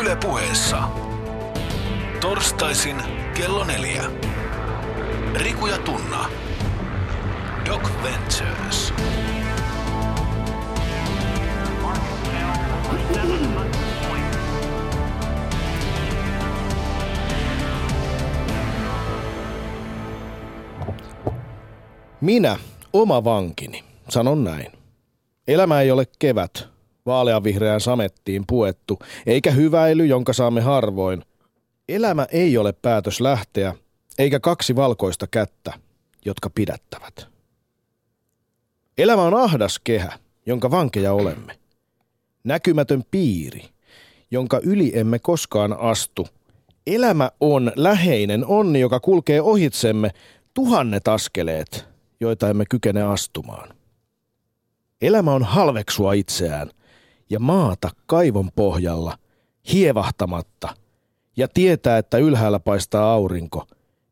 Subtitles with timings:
[0.00, 0.82] Yle puheessa.
[2.20, 2.96] Torstaisin
[3.34, 4.02] kello neljä.
[5.34, 6.30] Riku ja Tunna.
[7.66, 8.94] Doc Ventures.
[22.20, 22.56] Minä,
[22.92, 24.72] oma vankini, sanon näin.
[25.48, 26.69] Elämä ei ole kevät,
[27.10, 31.22] vaaleanvihreään samettiin puettu, eikä hyväily, jonka saamme harvoin.
[31.88, 33.74] Elämä ei ole päätös lähteä,
[34.18, 35.72] eikä kaksi valkoista kättä,
[36.24, 37.26] jotka pidättävät.
[38.98, 40.12] Elämä on ahdas kehä,
[40.46, 41.58] jonka vankeja olemme.
[42.44, 43.64] Näkymätön piiri,
[44.30, 46.28] jonka yli emme koskaan astu.
[46.86, 50.10] Elämä on läheinen onni, joka kulkee ohitsemme
[50.54, 51.88] tuhannet askeleet,
[52.20, 53.74] joita emme kykene astumaan.
[55.02, 56.70] Elämä on halveksua itseään
[57.30, 59.18] ja maata kaivon pohjalla,
[59.72, 60.76] hievahtamatta,
[61.36, 63.66] ja tietää, että ylhäällä paistaa aurinko,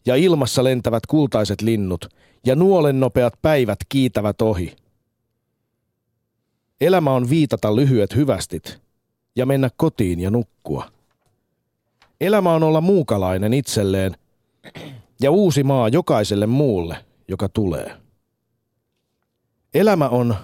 [0.07, 2.09] ja ilmassa lentävät kultaiset linnut,
[2.47, 4.77] ja nuolen nopeat päivät kiitävät ohi.
[6.81, 8.81] Elämä on viitata lyhyet hyvästit
[9.37, 10.91] ja mennä kotiin ja nukkua.
[12.21, 14.17] Elämä on olla muukalainen itselleen
[15.21, 17.97] ja uusi maa jokaiselle muulle, joka tulee.
[19.75, 20.35] Elämä on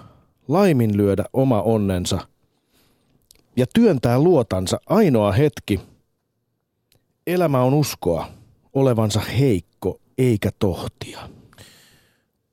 [0.47, 2.27] laiminlyödä oma onnensa
[3.55, 5.79] ja työntää luotansa ainoa hetki.
[7.27, 8.27] Elämä on uskoa
[8.73, 11.19] olevansa heikko eikä tohtia.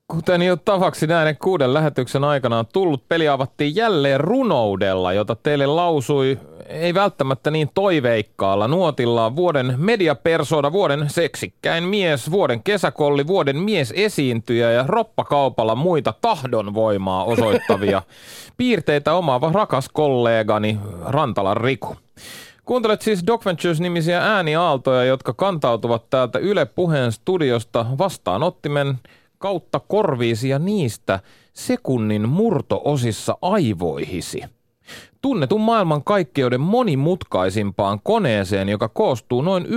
[0.09, 5.67] Kuten jo tavaksi näiden kuuden lähetyksen aikana on tullut, peli avattiin jälleen runoudella, jota teille
[5.67, 6.39] lausui
[6.73, 14.71] ei välttämättä niin toiveikkaalla nuotilla vuoden mediapersona, vuoden seksikkäin mies, vuoden kesäkolli, vuoden mies esiintyjä
[14.71, 18.03] ja roppakaupalla muita tahdonvoimaa osoittavia
[18.57, 21.97] piirteitä omaava rakas kollegani Rantalan Riku.
[22.65, 28.99] Kuuntelet siis Doc Ventures-nimisiä ääniaaltoja, jotka kantautuvat täältä Yle Puheen studiosta vastaanottimen
[29.39, 31.21] kautta korviisi ja niistä
[31.53, 34.43] sekunnin murtoosissa aivoihisi.
[35.23, 39.71] Tunnetun maailman kaikkeuden monimutkaisimpaan koneeseen, joka koostuu noin 1,3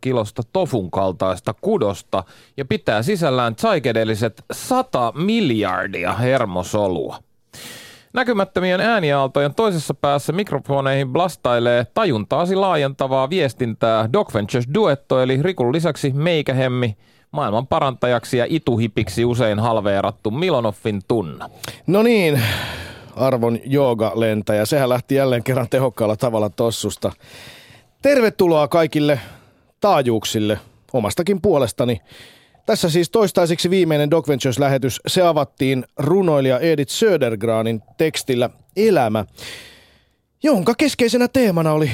[0.00, 2.24] kilosta tofun kaltaista kudosta
[2.56, 7.18] ja pitää sisällään psykedeliset 100 miljardia hermosolua.
[8.12, 16.12] Näkymättömien ääniaaltojen toisessa päässä mikrofoneihin blastailee tajuntaasi laajentavaa viestintää Doc Ventures Duetto eli Rikun lisäksi
[16.12, 16.96] meikähemmi–
[17.30, 21.50] maailman parantajaksi ja ituhipiksi usein halveerattu Milonoffin tunna.
[21.86, 22.42] No niin,
[23.18, 24.66] arvon jooga-lentäjä.
[24.66, 27.12] Sehän lähti jälleen kerran tehokkaalla tavalla tossusta.
[28.02, 29.20] Tervetuloa kaikille
[29.80, 30.58] taajuuksille
[30.92, 32.00] omastakin puolestani.
[32.66, 35.00] Tässä siis toistaiseksi viimeinen Doc Ventures-lähetys.
[35.06, 39.24] Se avattiin runoilija Edith Södergranin tekstillä Elämä,
[40.42, 41.90] jonka keskeisenä teemana oli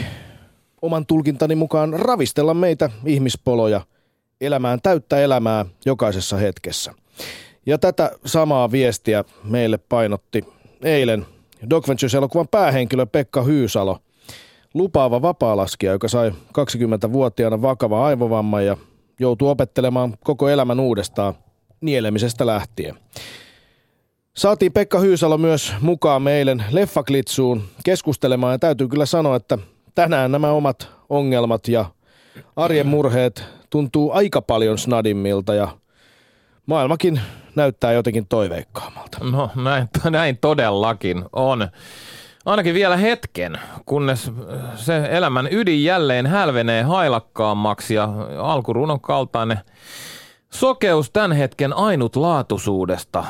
[0.83, 3.81] oman tulkintani mukaan ravistella meitä ihmispoloja–
[4.41, 6.95] elämään täyttä elämää jokaisessa hetkessä.
[7.67, 10.45] Ja tätä samaa viestiä meille painotti
[10.85, 11.27] eilen
[11.71, 13.99] Doc Ventures-elokuvan päähenkilö Pekka Hyysalo,
[14.75, 18.77] lupaava vapaalaskija, joka sai 20-vuotiaana vakava aivovamma ja
[19.21, 21.35] joutui opettelemaan koko elämän uudestaan
[21.81, 22.95] nielemisestä lähtien.
[24.37, 29.59] Saatiin Pekka Hyysalo myös mukaan meilen Leffaklitsuun keskustelemaan ja täytyy kyllä sanoa, että
[29.95, 31.85] tänään nämä omat ongelmat ja
[32.57, 35.69] arjen murheet tuntuu aika paljon snadimmilta ja
[36.67, 37.21] maailmakin
[37.55, 39.19] näyttää jotenkin toiveikkaammalta.
[39.33, 41.69] No näin, näin todellakin on.
[42.45, 44.31] Ainakin vielä hetken, kunnes
[44.77, 48.09] se elämän ydin jälleen hälvenee hailakkaammaksi ja
[48.39, 49.59] alkurunon kaltainen
[50.51, 53.25] sokeus tämän hetken ainutlaatuisuudesta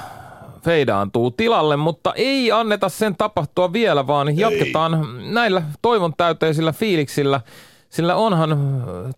[0.65, 5.33] feidaantuu tilalle, mutta ei anneta sen tapahtua vielä, vaan jatketaan ei.
[5.33, 7.41] näillä toivon täyteisillä fiiliksillä–
[7.95, 8.59] sillä onhan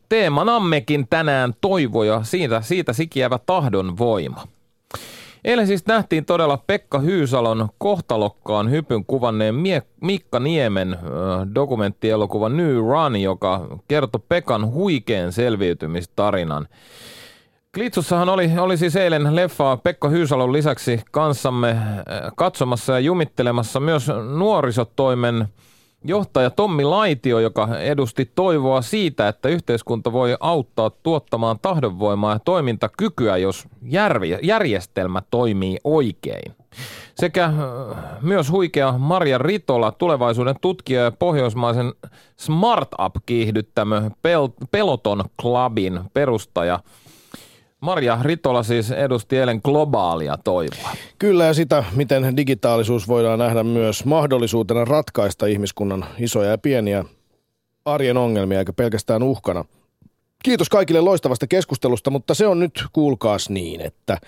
[0.08, 4.44] teemanammekin tänään toivoja siitä, siitä sikiävä tahdon voima.
[5.44, 10.98] Eilen siis nähtiin todella Pekka Hyysalon kohtalokkaan hypyn kuvanneen Mie- Mikka Niemen
[11.54, 16.68] dokumenttielokuva New Run, joka kertoi Pekan huikean selviytymistarinan.
[17.74, 21.76] Klitsussahan oli, oli siis eilen leffaa Pekka Hyysalon lisäksi kanssamme
[22.36, 25.48] katsomassa ja jumittelemassa myös nuorisotoimen
[26.06, 33.36] Johtaja Tommi Laitio, joka edusti toivoa siitä, että yhteiskunta voi auttaa tuottamaan tahdonvoimaa ja toimintakykyä,
[33.36, 33.68] jos
[34.42, 36.54] järjestelmä toimii oikein.
[37.14, 37.52] Sekä äh,
[38.22, 41.92] myös huikea Maria Ritola, tulevaisuuden tutkija ja pohjoismaisen
[42.36, 44.10] Smart-up-kiihdyttämö
[44.70, 46.80] Peloton Clubin perustaja–
[47.80, 50.90] Marja Ritola siis edusti eilen globaalia toivoa.
[51.18, 57.04] Kyllä ja sitä, miten digitaalisuus voidaan nähdä myös mahdollisuutena ratkaista ihmiskunnan isoja ja pieniä
[57.84, 59.64] arjen ongelmia eikä pelkästään uhkana.
[60.44, 64.18] Kiitos kaikille loistavasta keskustelusta, mutta se on nyt kuulkaas niin, että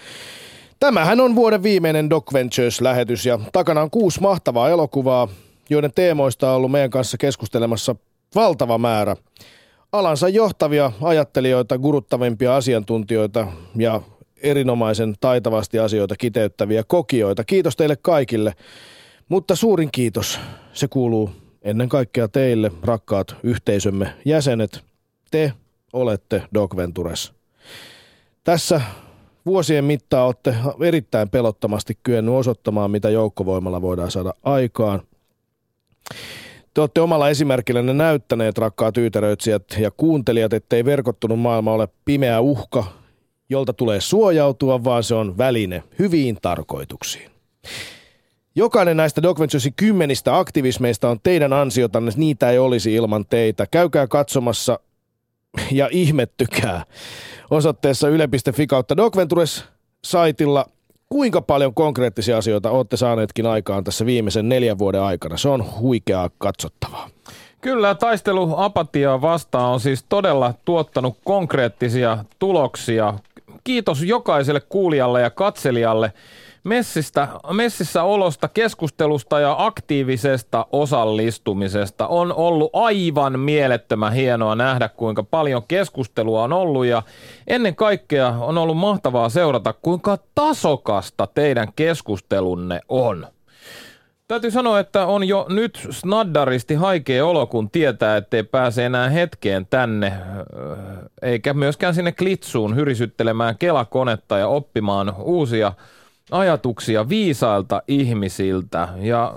[0.81, 5.29] tämähän on vuoden viimeinen Doc Ventures-lähetys ja takana on kuusi mahtavaa elokuvaa,
[5.71, 7.97] joiden teemoista on ollut meidän kanssa keskustelemassa
[8.35, 9.17] valtava määrä.
[9.93, 13.47] Alansa johtavia ajattelijoita, guruttavimpia asiantuntijoita
[13.77, 14.03] ja
[14.43, 17.45] erinomaisen taitavasti asioita kiteyttäviä kokijoita.
[17.45, 18.55] Kiitos teille kaikille,
[19.29, 20.41] mutta suurin kiitos,
[20.73, 21.31] se kuuluu
[21.63, 24.85] ennen kaikkea teille, rakkaat yhteisömme jäsenet.
[25.31, 25.53] Te
[25.93, 27.33] olette Doc Ventures.
[28.45, 28.81] Tässä
[29.47, 35.01] vuosien mittaan olette erittäin pelottomasti kyennyt osoittamaan, mitä joukkovoimalla voidaan saada aikaan.
[36.79, 42.85] Te olette omalla esimerkillänne näyttäneet, rakkaat yyteröitsijät ja kuuntelijat, ettei verkottunut maailma ole pimeä uhka,
[43.49, 47.31] jolta tulee suojautua, vaan se on väline hyviin tarkoituksiin.
[48.55, 53.67] Jokainen näistä Doc Venturesin kymmenistä aktivismeista on teidän ansiotanne, niitä ei olisi ilman teitä.
[53.71, 54.81] Käykää katsomassa
[55.73, 56.85] ja ihmettykää
[57.51, 59.65] osoitteessa yle.fi kautta Doc Ventures
[60.05, 60.67] saitilla
[61.09, 65.37] kuinka paljon konkreettisia asioita olette saaneetkin aikaan tässä viimeisen neljän vuoden aikana.
[65.37, 67.09] Se on huikeaa katsottavaa.
[67.61, 73.15] Kyllä, taistelu apatiaa vastaan on siis todella tuottanut konkreettisia tuloksia.
[73.65, 76.13] Kiitos jokaiselle kuulijalle ja katselijalle
[76.65, 82.07] messistä, messissä olosta, keskustelusta ja aktiivisesta osallistumisesta.
[82.07, 87.03] On ollut aivan mielettömän hienoa nähdä, kuinka paljon keskustelua on ollut ja
[87.47, 93.27] ennen kaikkea on ollut mahtavaa seurata, kuinka tasokasta teidän keskustelunne on.
[94.29, 99.67] Täytyy sanoa, että on jo nyt snaddaristi haikea olo, kun tietää, ettei pääse enää hetkeen
[99.67, 100.13] tänne,
[101.23, 105.73] eikä myöskään sinne klitsuun hyrisyttelemään kelakonetta ja oppimaan uusia
[106.31, 108.89] ajatuksia viisailta ihmisiltä.
[108.97, 109.35] Ja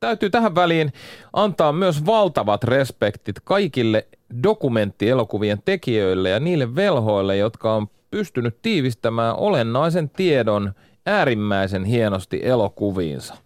[0.00, 0.92] täytyy tähän väliin
[1.32, 4.06] antaa myös valtavat respektit kaikille
[4.42, 10.72] dokumenttielokuvien tekijöille ja niille velhoille, jotka on pystynyt tiivistämään olennaisen tiedon
[11.06, 13.36] äärimmäisen hienosti elokuviinsa.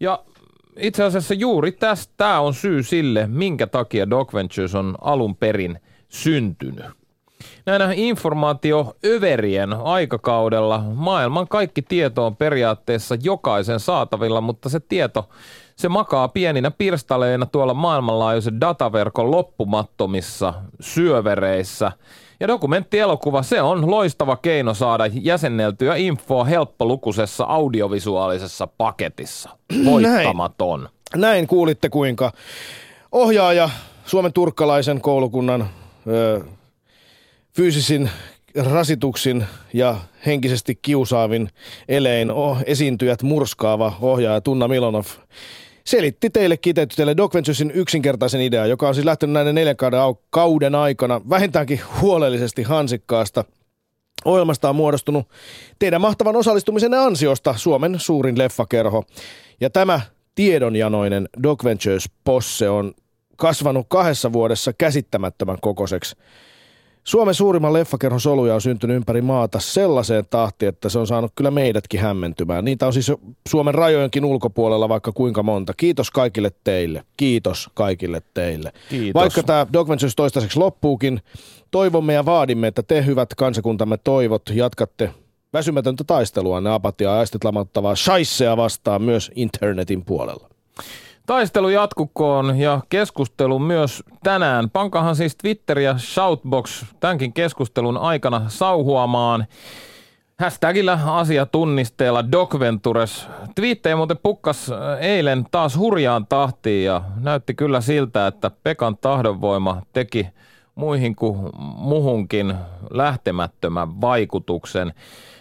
[0.00, 0.24] Ja
[0.76, 6.99] itse asiassa juuri tästä on syy sille, minkä takia Doc Ventures on alun perin syntynyt.
[7.70, 15.28] Näinä informaatioöverien aikakaudella maailman kaikki tieto on periaatteessa jokaisen saatavilla, mutta se tieto
[15.76, 21.92] se makaa pieninä pirstaleina tuolla maailmanlaajuisen dataverkon loppumattomissa syövereissä.
[22.40, 29.50] Ja dokumenttielokuva, se on loistava keino saada jäsenneltyä infoa helppolukuisessa audiovisuaalisessa paketissa.
[29.84, 30.80] Voittamaton.
[30.80, 32.32] Näin, Näin kuulitte kuinka
[33.12, 33.70] ohjaaja
[34.06, 35.68] Suomen turkkalaisen koulukunnan
[36.06, 36.40] ö,
[37.56, 38.10] fyysisin
[38.54, 41.48] rasituksin ja henkisesti kiusaavin
[41.88, 45.04] elein oh, esiintyjät murskaava ohjaaja Tunna Milonov
[45.84, 49.76] selitti teille kiteytyteille Doc Venturesin yksinkertaisen idea, joka on siis lähtenyt näiden neljän
[50.30, 53.44] kauden aikana vähintäänkin huolellisesti hansikkaasta.
[54.24, 55.28] Ohjelmasta on muodostunut
[55.78, 59.04] teidän mahtavan osallistumisen ansiosta Suomen suurin leffakerho.
[59.60, 60.00] Ja tämä
[60.34, 62.94] tiedonjanoinen Doc Ventures posse on
[63.36, 66.16] kasvanut kahdessa vuodessa käsittämättömän kokoiseksi.
[67.04, 71.50] Suomen suurimman leffakerhon soluja on syntynyt ympäri maata sellaiseen tahtiin, että se on saanut kyllä
[71.50, 72.64] meidätkin hämmentymään.
[72.64, 73.12] Niitä on siis
[73.48, 75.74] Suomen rajojenkin ulkopuolella vaikka kuinka monta.
[75.76, 77.02] Kiitos kaikille teille.
[77.16, 78.72] Kiitos kaikille teille.
[78.88, 79.14] Kiitos.
[79.14, 81.20] Vaikka tämä Dog Ventures toistaiseksi loppuukin,
[81.70, 85.10] toivomme ja vaadimme, että te hyvät kansakuntamme toivot jatkatte
[85.52, 90.48] väsymätöntä taistelua ne apatiaa ja aistit lamattavaa shaisseja vastaan myös internetin puolella.
[91.30, 94.70] Taistelu jatkukoon ja keskustelu myös tänään.
[94.70, 99.46] Pankahan siis Twitter ja Shoutbox tämänkin keskustelun aikana sauhuamaan.
[100.38, 103.28] Hashtagillä asiatunnisteella DocVentures.
[103.54, 109.82] Twiittejä muuten pukkas äh, eilen taas hurjaan tahtiin ja näytti kyllä siltä, että Pekan tahdonvoima
[109.92, 110.28] teki
[110.74, 112.54] muihin kuin muhunkin
[112.90, 114.94] lähtemättömän vaikutuksen.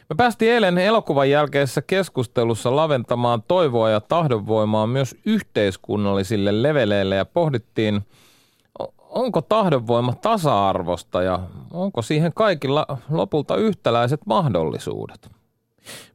[0.09, 8.01] Me päästiin eilen elokuvan jälkeisessä keskustelussa laventamaan toivoa ja tahdonvoimaa myös yhteiskunnallisille leveleille ja pohdittiin,
[8.99, 11.39] onko tahdonvoima tasa-arvosta ja
[11.71, 15.29] onko siihen kaikilla lopulta yhtäläiset mahdollisuudet.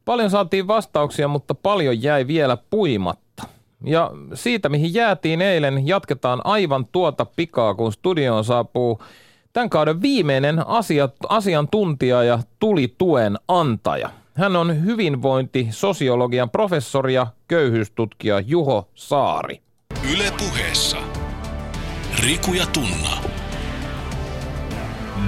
[0.05, 3.43] Paljon saatiin vastauksia, mutta paljon jäi vielä puimatta.
[3.85, 8.99] Ja siitä, mihin jäätiin eilen, jatketaan aivan tuota pikaa, kun studioon saapuu
[9.55, 14.09] Tämän kauden viimeinen asia, asiantuntija ja tuli tuen antaja.
[14.33, 19.61] Hän on hyvinvointisosiologian professori ja köyhyystutkija Juho Saari.
[20.13, 20.97] Yle puheessa.
[22.19, 23.17] Riku ja Tunna.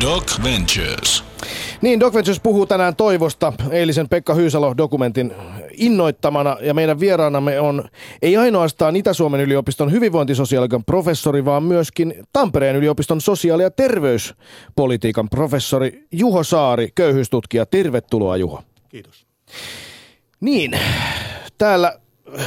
[0.02, 1.27] Doc Ventures.
[1.82, 5.34] Niin, Doc Ventures puhuu tänään toivosta eilisen Pekka Hyysalo-dokumentin
[5.78, 7.84] innoittamana ja meidän vieraanamme on
[8.22, 16.44] ei ainoastaan Itä-Suomen yliopiston hyvinvointisosiaalikan professori, vaan myöskin Tampereen yliopiston sosiaali- ja terveyspolitiikan professori Juho
[16.44, 17.66] Saari, köyhyystutkija.
[17.66, 18.64] Tervetuloa Juho.
[18.90, 19.26] Kiitos.
[20.40, 20.80] Niin,
[21.58, 22.00] täällä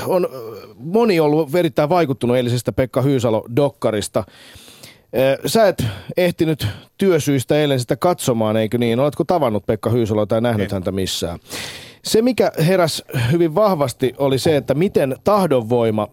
[0.07, 0.29] on
[0.77, 4.25] moni ollut erittäin vaikuttunut eilisestä Pekka Hyysalo-dokkarista.
[5.47, 5.85] Sä et
[6.17, 6.67] ehtinyt
[6.99, 9.01] työsyistä eilen sitä katsomaan, eikö niin?
[9.01, 10.73] Oletko tavannut Pekka Hyysaloa tai nähnyt en.
[10.73, 11.39] häntä missään?
[12.05, 16.09] Se, mikä heräs hyvin vahvasti, oli se, että miten tahdonvoima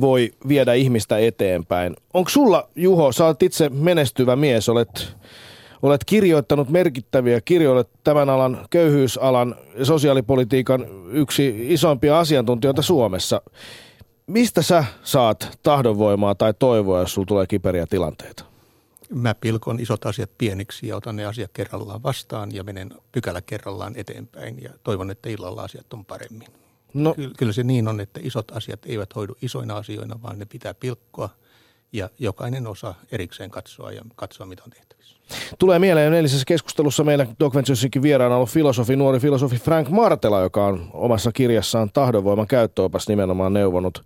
[0.00, 1.96] voi viedä ihmistä eteenpäin.
[2.14, 5.16] Onko sulla, Juho, sä olet itse menestyvä mies, olet,
[5.82, 13.40] olet kirjoittanut merkittäviä kirjoja, tämän alan, köyhyysalan ja sosiaalipolitiikan yksi isoimpia asiantuntijoita Suomessa.
[14.28, 18.44] Mistä sä saat tahdonvoimaa tai toivoa, jos sulla tulee kiperiä tilanteita?
[19.10, 23.92] Mä pilkon isot asiat pieniksi ja otan ne asiat kerrallaan vastaan ja menen pykälä kerrallaan
[23.96, 26.48] eteenpäin ja toivon, että illalla asiat on paremmin.
[26.94, 27.14] No.
[27.36, 31.28] Kyllä se niin on, että isot asiat eivät hoidu isoina asioina, vaan ne pitää pilkkoa
[31.92, 35.16] ja jokainen osa erikseen katsoa ja katsoa, mitä on tehtävissä.
[35.58, 40.66] Tulee mieleen eilisessä keskustelussa meillä Doc Venturesinkin vieraana ollut filosofi, nuori filosofi Frank Martela, joka
[40.66, 44.04] on omassa kirjassaan tahdonvoiman käyttöopas nimenomaan neuvonut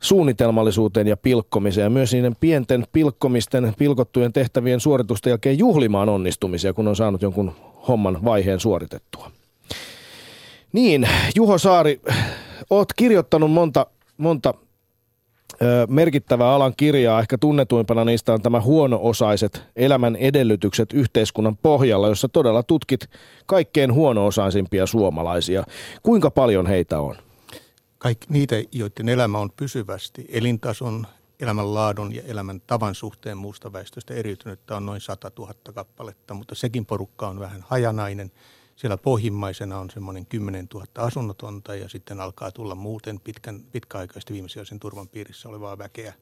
[0.00, 6.88] suunnitelmallisuuteen ja pilkkomiseen ja myös niiden pienten pilkkomisten, pilkottujen tehtävien suoritusten jälkeen juhlimaan onnistumisia, kun
[6.88, 7.52] on saanut jonkun
[7.88, 9.30] homman vaiheen suoritettua.
[10.72, 12.00] Niin, Juho Saari,
[12.70, 13.86] oot kirjoittanut monta,
[14.16, 14.54] monta
[15.88, 17.20] merkittävää alan kirjaa.
[17.20, 23.10] Ehkä tunnetuimpana niistä on tämä huono-osaiset elämän edellytykset yhteiskunnan pohjalla, jossa todella tutkit
[23.46, 25.64] kaikkein huono-osaisimpia suomalaisia.
[26.02, 27.16] Kuinka paljon heitä on?
[27.98, 31.06] kaikki niitä, joiden elämä on pysyvästi elintason,
[31.40, 36.86] elämänlaadun ja elämän tavan suhteen muusta väestöstä eriytynyt, on noin 100 000 kappaletta, mutta sekin
[36.86, 38.32] porukka on vähän hajanainen.
[38.76, 44.80] Siellä pohjimmaisena on semmoinen 10 000 asunnotonta ja sitten alkaa tulla muuten pitkän, pitkäaikaisesti viimesijaisen
[44.80, 46.14] turvan piirissä olevaa väkeä.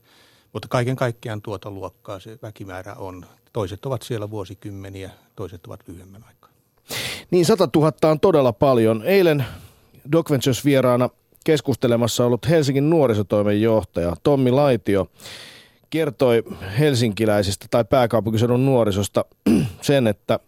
[0.53, 3.27] Mutta kaiken kaikkiaan tuota luokkaa se väkimäärä on.
[3.53, 6.51] Toiset ovat siellä vuosikymmeniä, toiset ovat lyhyemmän aikaa.
[7.31, 9.03] Niin 100 000 on todella paljon.
[9.05, 9.45] Eilen
[10.13, 11.11] Doc Ventures vieraana
[11.45, 15.07] keskustelemassa ollut Helsingin nuorisotoimen johtaja Tommi Laitio
[15.91, 16.43] kertoi
[16.79, 19.25] helsinkiläisistä tai pääkaupunkiseudun nuorisosta
[19.81, 20.39] sen, että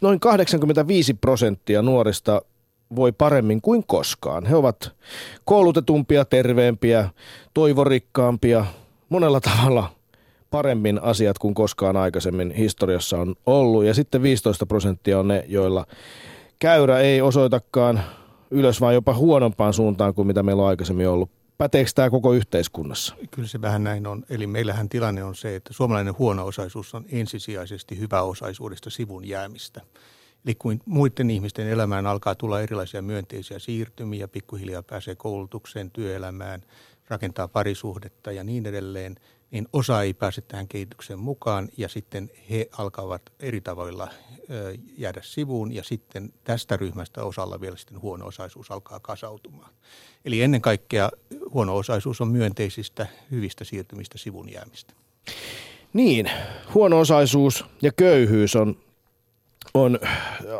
[0.00, 2.42] noin 85 prosenttia nuorista
[2.96, 4.46] voi paremmin kuin koskaan.
[4.46, 4.92] He ovat
[5.44, 7.10] koulutetumpia, terveempiä,
[7.54, 8.66] toivorikkaampia,
[9.08, 9.90] monella tavalla
[10.50, 13.84] paremmin asiat kuin koskaan aikaisemmin historiassa on ollut.
[13.84, 15.86] Ja sitten 15 prosenttia on ne, joilla
[16.58, 18.00] käyrä ei osoitakaan
[18.50, 21.30] ylös, vaan jopa huonompaan suuntaan kuin mitä meillä on aikaisemmin ollut.
[21.64, 23.14] Päteekö tämä koko yhteiskunnassa?
[23.30, 24.24] Kyllä se vähän näin on.
[24.30, 29.80] Eli meillähän tilanne on se, että suomalainen huono-osaisuus on ensisijaisesti hyväosaisuudesta sivun jäämistä.
[30.44, 36.62] Eli kun muiden ihmisten elämään alkaa tulla erilaisia myönteisiä siirtymiä, pikkuhiljaa pääsee koulutukseen, työelämään,
[37.08, 39.16] rakentaa parisuhdetta ja niin edelleen,
[39.54, 44.08] niin osa ei pääse tähän kehitykseen mukaan ja sitten he alkavat eri tavoilla
[44.98, 49.70] jäädä sivuun ja sitten tästä ryhmästä osalla vielä sitten huono-osaisuus alkaa kasautumaan.
[50.24, 51.10] Eli ennen kaikkea
[51.54, 54.94] huono-osaisuus on myönteisistä hyvistä siirtymistä sivun jäämistä.
[55.92, 56.30] Niin,
[56.74, 58.76] huono-osaisuus ja köyhyys on,
[59.74, 59.98] on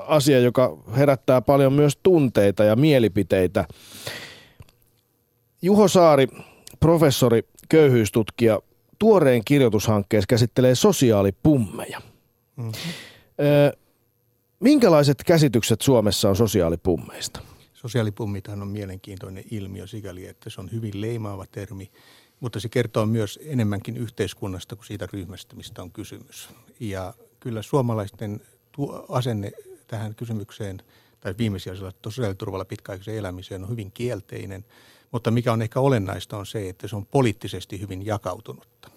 [0.06, 3.64] asia, joka herättää paljon myös tunteita ja mielipiteitä.
[5.62, 6.28] Juho Saari,
[6.80, 8.60] professori, köyhyystutkija,
[9.04, 12.00] tuoreen kirjoitushankkeessa käsittelee sosiaalipummeja.
[12.56, 12.72] Mm-hmm.
[14.60, 17.40] Minkälaiset käsitykset Suomessa on sosiaalipummeista?
[17.74, 21.90] Sosiaalipummithan on mielenkiintoinen ilmiö sikäli, että se on hyvin leimaava termi,
[22.40, 26.48] mutta se kertoo myös enemmänkin yhteiskunnasta kuin siitä ryhmästä, mistä on kysymys.
[26.80, 28.40] Ja kyllä suomalaisten
[29.08, 29.52] asenne
[29.86, 30.82] tähän kysymykseen
[31.20, 34.64] tai viimesijaisella sosiaaliturvalla pitkäaikaiseen elämiseen on hyvin kielteinen,
[35.12, 38.93] mutta mikä on ehkä olennaista on se, että se on poliittisesti hyvin jakautunutta.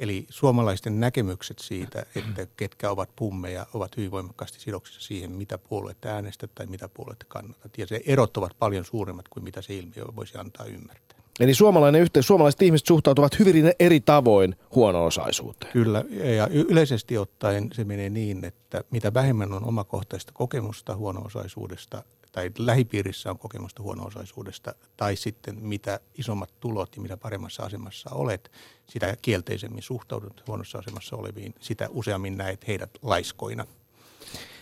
[0.00, 6.08] Eli suomalaisten näkemykset siitä, että ketkä ovat pummeja, ovat hyvin voimakkaasti sidoksissa siihen, mitä puoluetta
[6.08, 7.78] äänestät tai mitä puoluetta kannatat.
[7.78, 11.16] Ja se erot ovat paljon suuremmat kuin mitä se ilmiö voisi antaa ymmärtää.
[11.40, 15.72] Eli suomalainen yhteys, suomalaiset ihmiset suhtautuvat hyvin eri tavoin huono-osaisuuteen.
[15.72, 16.04] Kyllä,
[16.36, 22.02] ja yleisesti ottaen se menee niin, että mitä vähemmän on omakohtaista kokemusta huono-osaisuudesta,
[22.36, 28.50] tai lähipiirissä on kokemusta huono-osaisuudesta, tai sitten mitä isommat tulot ja mitä paremmassa asemassa olet,
[28.86, 33.66] sitä kielteisemmin suhtaudut huonossa asemassa oleviin, sitä useammin näet heidät laiskoina.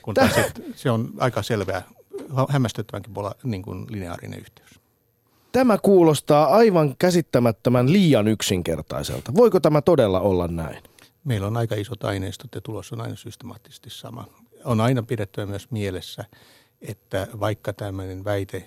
[0.03, 0.33] Kun taas
[0.75, 1.83] se on aika selvää,
[2.49, 4.81] hämmästyttävänkin niin kuin lineaarinen yhteys.
[5.53, 9.35] Tämä kuulostaa aivan käsittämättömän liian yksinkertaiselta.
[9.35, 10.83] Voiko tämä todella olla näin?
[11.25, 14.27] Meillä on aika isot aineistot ja tulos on aina systemaattisesti sama.
[14.65, 16.25] On aina pidettävä myös mielessä,
[16.85, 18.65] että vaikka tämmöinen väite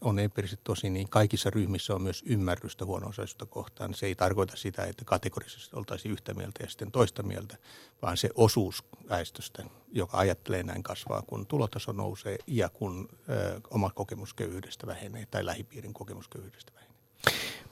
[0.00, 3.10] on empiirisesti tosi, niin kaikissa ryhmissä on myös ymmärrystä huono
[3.48, 3.94] kohtaan.
[3.94, 7.56] Se ei tarkoita sitä, että kategorisesti oltaisiin yhtä mieltä ja sitten toista mieltä,
[8.02, 13.90] vaan se osuus väestöstä, joka ajattelee näin kasvaa, kun tulotaso nousee ja kun ö, oma
[13.90, 16.96] kokemusköyhyydestä vähenee tai lähipiirin kokemusköyhyydestä vähenee.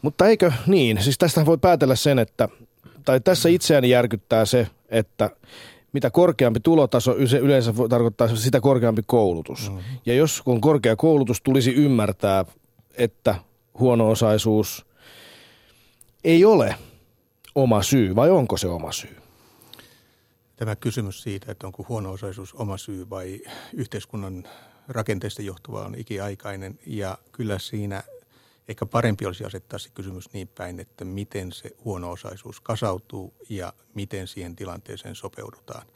[0.03, 1.03] Mutta eikö niin?
[1.03, 2.49] Siis tästä voi päätellä sen, että,
[3.05, 5.31] tai tässä itseäni järkyttää se, että
[5.93, 9.71] mitä korkeampi tulotaso yleensä tarkoittaa sitä korkeampi koulutus.
[9.71, 9.79] Mm.
[10.07, 12.45] Ja jos kun korkea koulutus tulisi ymmärtää,
[12.95, 13.35] että
[13.79, 14.87] huono-osaisuus
[16.25, 16.75] ei ole
[17.55, 19.17] oma syy, vai onko se oma syy?
[20.57, 23.41] Tämä kysymys siitä, että onko huono-osaisuus oma syy vai
[23.73, 24.45] yhteiskunnan
[24.89, 26.79] rakenteesta johtuva on ikiaikainen.
[26.87, 28.03] Ja kyllä siinä
[28.71, 34.29] ehkä parempi olisi asettaa se kysymys niin päin, että miten se huono-osaisuus kasautuu ja miten
[34.29, 35.87] siihen tilanteeseen sopeudutaan.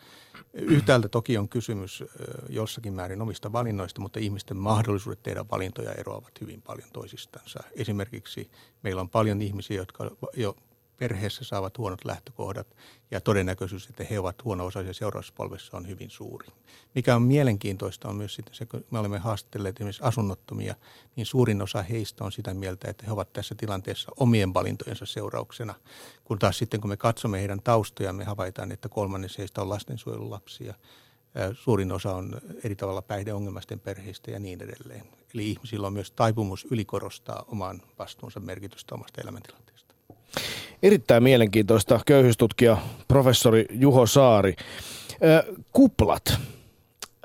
[0.53, 2.05] Yhtäältä toki on kysymys
[2.49, 7.61] jossakin määrin omista valinnoista, mutta ihmisten mahdollisuudet tehdä valintoja eroavat hyvin paljon toisistansa.
[7.73, 8.51] Esimerkiksi
[8.83, 10.57] meillä on paljon ihmisiä, jotka jo
[10.97, 12.77] perheessä saavat huonot lähtökohdat
[13.11, 16.49] ja todennäköisyys, että he ovat huono-osaisia seuraavassa on hyvin suuri.
[16.95, 20.75] Mikä on mielenkiintoista on myös sitten se, kun me olemme haastelleet esimerkiksi asunnottomia,
[21.17, 25.75] niin suurin osa heistä on sitä mieltä, että he ovat tässä tilanteessa omien valintojensa seurauksena.
[26.25, 30.75] Kun taas sitten kun me katsomme heidän taustojaan, me havaitaan, että kolmannes heistä on lastensuojelulapsia,
[31.53, 35.05] suurin osa on eri tavalla päihdeongelmaisten perheistä ja niin edelleen.
[35.35, 39.74] Eli ihmisillä on myös taipumus ylikorostaa oman vastuunsa merkitystä omasta elämäntilanteesta.
[40.85, 44.57] Erittäin mielenkiintoista köyhyystutkija professori Juho Saari.
[45.73, 46.39] Kuplat.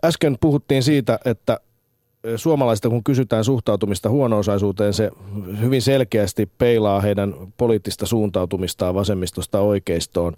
[0.05, 1.59] Äsken puhuttiin siitä, että
[2.35, 5.11] suomalaisista kun kysytään suhtautumista huono-osaisuuteen, se
[5.61, 10.33] hyvin selkeästi peilaa heidän poliittista suuntautumistaan vasemmistosta oikeistoon.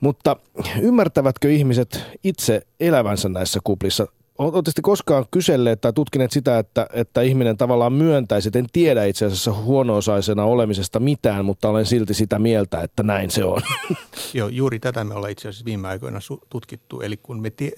[0.00, 0.36] Mutta
[0.80, 4.06] ymmärtävätkö ihmiset itse elävänsä näissä kuplissa?
[4.38, 9.26] Oletteko koskaan kyselleet tai tutkineet sitä, että, että ihminen tavallaan myöntäisi, että en tiedä itse
[9.26, 13.62] asiassa huono-osaisena olemisesta mitään, mutta olen silti sitä mieltä, että näin se on.
[14.34, 16.18] Joo, juuri tätä me ollaan itse asiassa viime aikoina
[16.50, 17.00] tutkittu.
[17.00, 17.72] Eli kun me tie,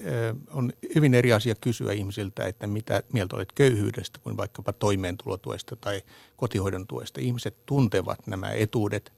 [0.51, 6.01] on hyvin eri asia kysyä ihmisiltä, että mitä mieltä olet köyhyydestä kuin vaikkapa toimeentulotuesta tai
[6.37, 7.21] kotihoidon tuesta.
[7.21, 9.11] Ihmiset tuntevat nämä etuudet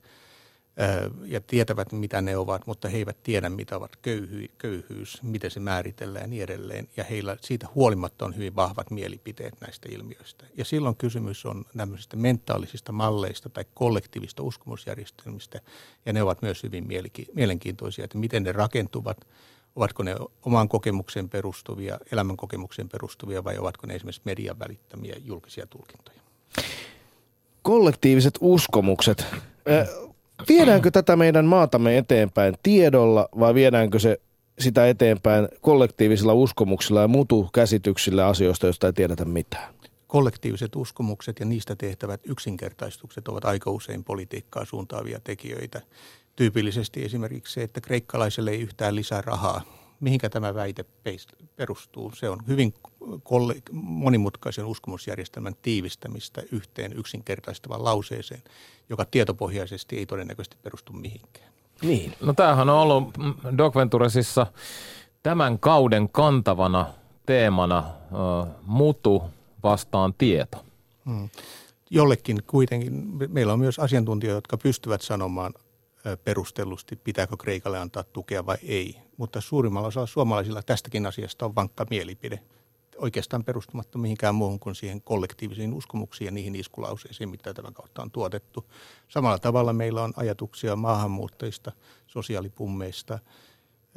[1.25, 5.59] ja tietävät, mitä ne ovat, mutta he eivät tiedä, mitä ovat köyhy, köyhyys, miten se
[5.59, 6.87] määritellään ja niin edelleen.
[6.97, 10.45] Ja heillä siitä huolimatta on hyvin vahvat mielipiteet näistä ilmiöistä.
[10.57, 15.61] Ja silloin kysymys on tämmöisistä mentaalisista malleista tai kollektiivista uskomusjärjestelmistä,
[16.05, 16.87] ja ne ovat myös hyvin
[17.33, 19.27] mielenkiintoisia, että miten ne rakentuvat,
[19.75, 25.65] ovatko ne omaan kokemukseen perustuvia, elämän kokemukseen perustuvia vai ovatko ne esimerkiksi median välittämiä julkisia
[25.65, 26.21] tulkintoja.
[27.61, 29.25] Kollektiiviset uskomukset.
[30.49, 34.19] Viedäänkö tätä meidän maatamme eteenpäin tiedolla vai viedäänkö se
[34.59, 39.73] sitä eteenpäin kollektiivisilla uskomuksilla ja mutu-käsityksillä asioista, joista ei tiedetä mitään?
[40.07, 45.81] Kollektiiviset uskomukset ja niistä tehtävät yksinkertaistukset ovat aika usein politiikkaa suuntaavia tekijöitä.
[46.35, 50.85] Tyypillisesti esimerkiksi se, että kreikkalaiselle ei yhtään lisää rahaa mihinkä tämä väite
[51.55, 52.11] perustuu.
[52.15, 52.73] Se on hyvin
[53.71, 58.43] monimutkaisen uskomusjärjestelmän tiivistämistä yhteen yksinkertaistavan lauseeseen,
[58.89, 61.51] joka tietopohjaisesti ei todennäköisesti perustu mihinkään.
[61.81, 62.13] Niin.
[62.21, 63.13] No tämähän on ollut
[63.57, 64.47] Doc Venturesissa
[65.23, 66.85] tämän kauden kantavana
[67.25, 69.23] teemana uh, mutu
[69.63, 70.65] vastaan tieto.
[71.05, 71.29] Hmm.
[71.89, 72.93] Jollekin kuitenkin,
[73.27, 75.53] meillä on myös asiantuntijoita, jotka pystyvät sanomaan
[76.23, 78.97] perustellusti, pitääkö Kreikalle antaa tukea vai ei.
[79.21, 82.39] Mutta suurimmalla osalla suomalaisilla tästäkin asiasta on vankka mielipide.
[82.97, 88.11] Oikeastaan perustumatta mihinkään muuhun kuin siihen kollektiivisiin uskomuksiin ja niihin iskulauseisiin, mitä tämän kautta on
[88.11, 88.65] tuotettu.
[89.07, 91.71] Samalla tavalla meillä on ajatuksia maahanmuuttajista,
[92.07, 93.19] sosiaalipummeista,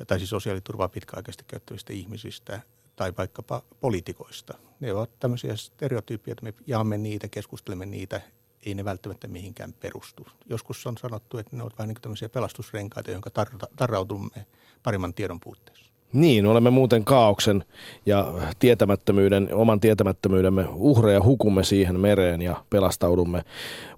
[0.07, 2.61] tai siis sosiaaliturvaa pitkäaikaisesti käyttävistä ihmisistä
[2.97, 4.55] tai vaikkapa poliitikoista.
[4.81, 8.21] Ne ovat tämmöisiä stereotyyppejä, että me jaamme niitä, keskustelemme niitä
[8.66, 10.27] ei ne välttämättä mihinkään perustu.
[10.50, 14.46] Joskus on sanottu, että ne ovat vähän niin kuin tämmöisiä pelastusrenkaita, joihin tar- tarrautumme
[14.83, 15.85] paremman tiedon puutteessa.
[16.12, 17.64] Niin, olemme muuten kaauksen
[18.07, 23.44] ja tietämättömyyden, oman tietämättömyyden uhreja hukumme siihen mereen ja pelastaudumme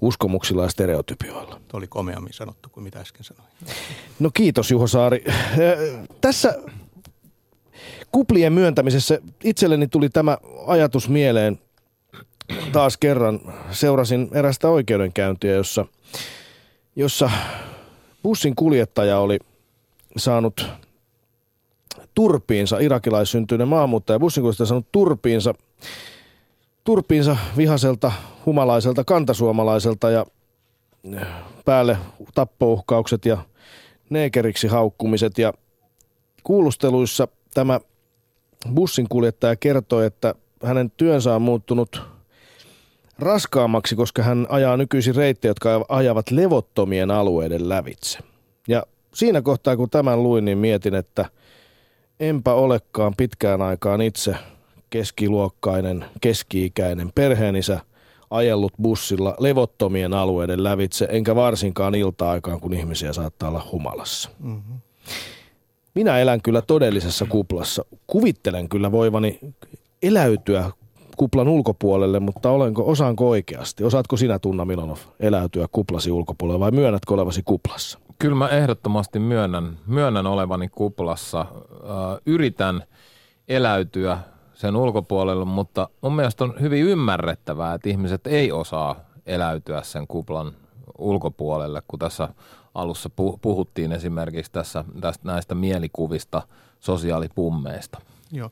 [0.00, 1.60] uskomuksilla ja stereotypioilla.
[1.68, 3.48] Tuo oli komeammin sanottu kuin mitä äsken sanoin.
[4.18, 5.24] No kiitos Juho Saari.
[6.20, 6.58] Tässä
[8.12, 11.58] kuplien myöntämisessä itselleni tuli tämä ajatus mieleen
[12.72, 15.86] taas kerran seurasin erästä oikeudenkäyntiä, jossa,
[16.96, 17.30] jossa
[18.22, 19.38] bussin kuljettaja oli
[20.16, 20.66] saanut
[22.14, 25.54] turpiinsa, irakilaissyntyinen maahanmuuttaja, bussin kuljettaja saanut turpiinsa,
[26.84, 28.12] turpiinsa vihaselta,
[28.46, 30.26] humalaiselta, kantasuomalaiselta ja
[31.64, 31.98] päälle
[32.34, 33.38] tappouhkaukset ja
[34.10, 35.38] neekeriksi haukkumiset.
[35.38, 35.52] Ja
[36.42, 37.80] kuulusteluissa tämä
[38.74, 42.15] bussin kuljettaja kertoi, että hänen työnsä on muuttunut
[43.18, 48.18] raskaammaksi, koska hän ajaa nykyisin reittejä, jotka ajavat levottomien alueiden lävitse.
[48.68, 48.82] Ja
[49.14, 51.24] siinä kohtaa, kun tämän luin, niin mietin, että
[52.20, 54.36] enpä olekaan pitkään aikaan itse
[54.90, 57.80] keskiluokkainen, keski-ikäinen perheenisä
[58.30, 64.30] ajellut bussilla levottomien alueiden lävitse, enkä varsinkaan ilta-aikaan, kun ihmisiä saattaa olla humalassa.
[64.38, 64.80] Mm-hmm.
[65.94, 67.84] Minä elän kyllä todellisessa kuplassa.
[68.06, 69.38] Kuvittelen kyllä voivani
[70.02, 70.70] eläytyä
[71.16, 73.84] kuplan ulkopuolelle, mutta olenko, osaanko oikeasti?
[73.84, 77.98] Osaatko sinä, Tunna Milonov, eläytyä kuplasi ulkopuolelle vai myönnätkö olevasi kuplassa?
[78.18, 81.46] Kyllä mä ehdottomasti myönnän, myönnän olevani kuplassa.
[82.26, 82.82] Yritän
[83.48, 84.18] eläytyä
[84.54, 90.52] sen ulkopuolelle, mutta mun mielestä on hyvin ymmärrettävää, että ihmiset ei osaa eläytyä sen kuplan
[90.98, 92.28] ulkopuolelle, kun tässä
[92.74, 93.10] alussa
[93.42, 96.42] puhuttiin esimerkiksi tässä, tästä näistä mielikuvista
[96.80, 97.98] sosiaalipummeista.
[98.32, 98.50] Joo.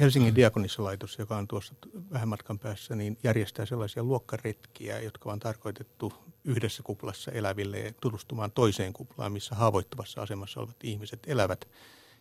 [0.00, 1.74] Helsingin diakonissalaitos, joka on tuossa
[2.12, 6.12] vähän matkan päässä, niin järjestää sellaisia luokkaretkiä, jotka on tarkoitettu
[6.44, 11.68] yhdessä kuplassa eläville ja tutustumaan toiseen kuplaan, missä haavoittuvassa asemassa olevat ihmiset elävät.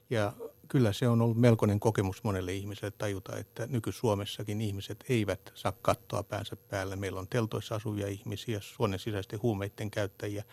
[0.10, 0.34] Ja
[0.67, 6.24] kyllä se on ollut melkoinen kokemus monelle ihmiselle tajuta, että nyky-Suomessakin ihmiset eivät saa kattoa
[6.24, 6.96] päänsä päälle.
[6.96, 10.44] Meillä on teltoissa asuvia ihmisiä, suonen sisäisten huumeiden käyttäjiä,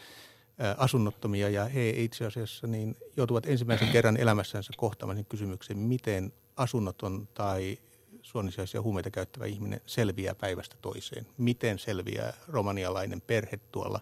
[0.76, 7.78] asunnottomia ja he itse asiassa niin joutuvat ensimmäisen kerran elämässänsä kohtaamaan kysymyksen, miten asunnoton tai
[8.22, 11.26] suonisiaisia huumeita käyttävä ihminen selviää päivästä toiseen.
[11.38, 14.00] Miten selviää romanialainen perhe tuolla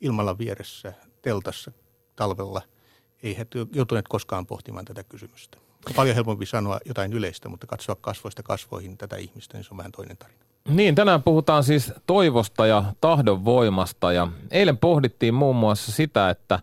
[0.00, 1.72] ilmalla vieressä teltassa
[2.16, 2.62] talvella–
[3.22, 5.58] ei he joutuneet koskaan pohtimaan tätä kysymystä.
[5.86, 9.76] On paljon helpompi sanoa jotain yleistä, mutta katsoa kasvoista kasvoihin tätä ihmistä, niin se on
[9.76, 10.38] vähän toinen tarina.
[10.68, 16.60] Niin, tänään puhutaan siis toivosta ja tahdonvoimasta ja eilen pohdittiin muun muassa sitä, että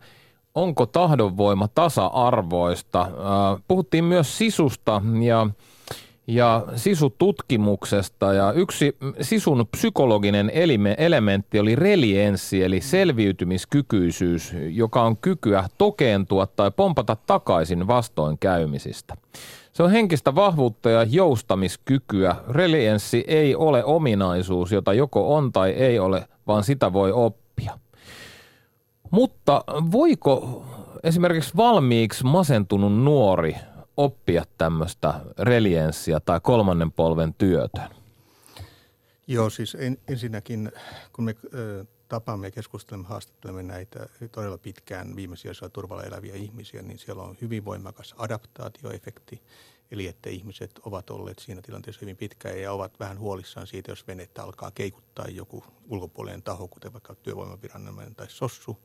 [0.56, 3.08] onko tahdonvoima tasa-arvoista.
[3.68, 5.48] Puhuttiin myös sisusta ja
[6.28, 15.70] ja sisututkimuksesta ja yksi sisun psykologinen elime, elementti oli relienssi eli selviytymiskykyisyys, joka on kykyä
[15.78, 19.16] tokeentua tai pompata takaisin vastoinkäymisistä.
[19.74, 22.36] Se on henkistä vahvuutta ja joustamiskykyä.
[22.50, 27.43] Relienssi ei ole ominaisuus, jota joko on tai ei ole, vaan sitä voi oppia.
[29.14, 30.66] Mutta voiko
[31.04, 33.56] esimerkiksi valmiiksi masentunut nuori
[33.98, 37.90] oppia tämmöistä relienssia tai kolmannen polven työtä?
[39.28, 40.72] Joo, siis en, ensinnäkin
[41.14, 47.00] kun me ö, tapaamme ja keskustelemme, haastattelemme näitä todella pitkään viimesijaisella turvalla eläviä ihmisiä, niin
[47.00, 49.42] siellä on hyvin voimakas adaptaatioefekti.
[49.92, 54.08] Eli että ihmiset ovat olleet siinä tilanteessa hyvin pitkään ja ovat vähän huolissaan siitä, jos
[54.08, 58.78] venettä alkaa keikuttaa joku ulkopuolinen taho, kuten vaikka työvoimaviranomainen tai sossu.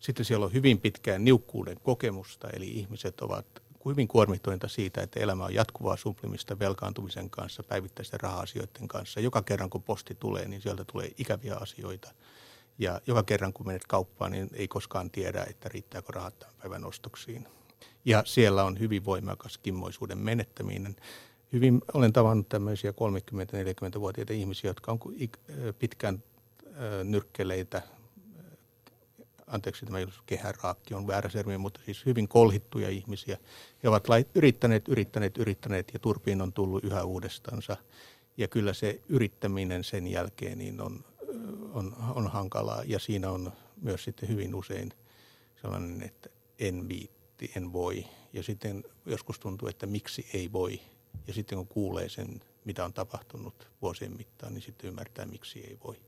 [0.00, 3.46] Sitten siellä on hyvin pitkään niukkuuden kokemusta, eli ihmiset ovat
[3.86, 9.20] hyvin kuormittuneita siitä, että elämä on jatkuvaa suplimista velkaantumisen kanssa, päivittäisten raha-asioiden kanssa.
[9.20, 12.14] Joka kerran kun posti tulee, niin sieltä tulee ikäviä asioita.
[12.78, 16.84] Ja joka kerran kun menet kauppaan, niin ei koskaan tiedä, että riittääkö rahat tämän päivän
[16.84, 17.48] ostoksiin.
[18.04, 20.96] Ja siellä on hyvin voimakas kimmoisuuden menettäminen.
[21.52, 24.98] Hyvin olen tavannut tämmöisiä 30-40-vuotiaita ihmisiä, jotka on
[25.78, 26.22] pitkään
[27.04, 27.82] nyrkkeleitä,
[29.46, 33.38] anteeksi tämä kehäraakki on väärä sermi, mutta siis hyvin kolhittuja ihmisiä.
[33.82, 37.76] He ovat yrittäneet, yrittäneet, yrittäneet ja turpiin on tullut yhä uudestansa.
[38.36, 41.04] Ja kyllä se yrittäminen sen jälkeen niin on,
[41.72, 44.92] on, on hankalaa ja siinä on myös sitten hyvin usein
[45.62, 47.21] sellainen, että en viitti,
[47.56, 48.04] en voi.
[48.32, 50.80] Ja sitten joskus tuntuu, että miksi ei voi.
[51.26, 55.78] Ja sitten kun kuulee sen, mitä on tapahtunut vuosien mittaan, niin sitten ymmärtää, miksi ei
[55.84, 56.00] voi.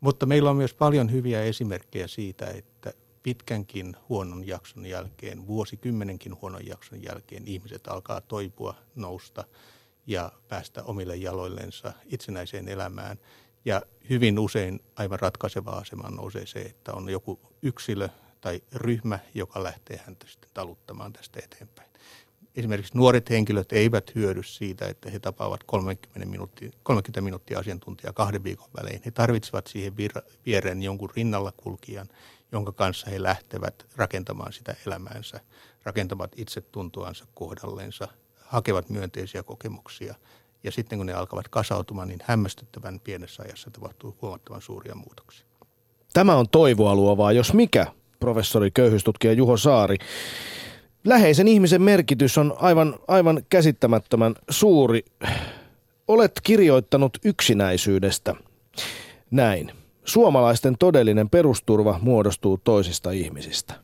[0.00, 6.66] Mutta meillä on myös paljon hyviä esimerkkejä siitä, että pitkänkin huonon jakson jälkeen, vuosikymmenenkin huonon
[6.66, 9.44] jakson jälkeen ihmiset alkaa toipua, nousta
[10.06, 13.18] ja päästä omille jaloillensa itsenäiseen elämään.
[13.64, 18.08] Ja hyvin usein aivan ratkaiseva asema nousee se, että on joku yksilö
[18.42, 21.92] tai ryhmä, joka lähtee häntä sitten taluttamaan tästä eteenpäin
[22.56, 28.44] esimerkiksi nuoret henkilöt eivät hyödy siitä, että he tapaavat 30 minuuttia, 30 minuuttia asiantuntijaa kahden
[28.44, 29.02] viikon välein.
[29.04, 29.96] He tarvitsevat siihen
[30.46, 32.08] viereen jonkun rinnalla kulkijan,
[32.52, 35.40] jonka kanssa he lähtevät rakentamaan sitä elämäänsä,
[35.82, 38.08] rakentavat itsetuntoansa kohdallensa,
[38.40, 40.14] hakevat myönteisiä kokemuksia.
[40.64, 45.46] Ja sitten kun ne alkavat kasautumaan, niin hämmästyttävän pienessä ajassa tapahtuu huomattavan suuria muutoksia.
[46.12, 47.86] Tämä on toivoa luovaa, jos mikä,
[48.22, 49.96] professori köyhyystutkija Juho Saari
[51.04, 55.04] läheisen ihmisen merkitys on aivan, aivan käsittämättömän suuri.
[56.08, 58.34] Olet kirjoittanut yksinäisyydestä.
[59.30, 59.72] Näin.
[60.04, 63.74] Suomalaisten todellinen perusturva muodostuu toisista ihmisistä.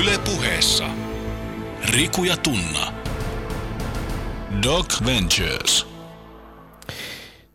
[0.00, 0.84] Yle puheessa.
[1.96, 2.92] Riku ja Tunna.
[4.62, 5.86] Doc Ventures.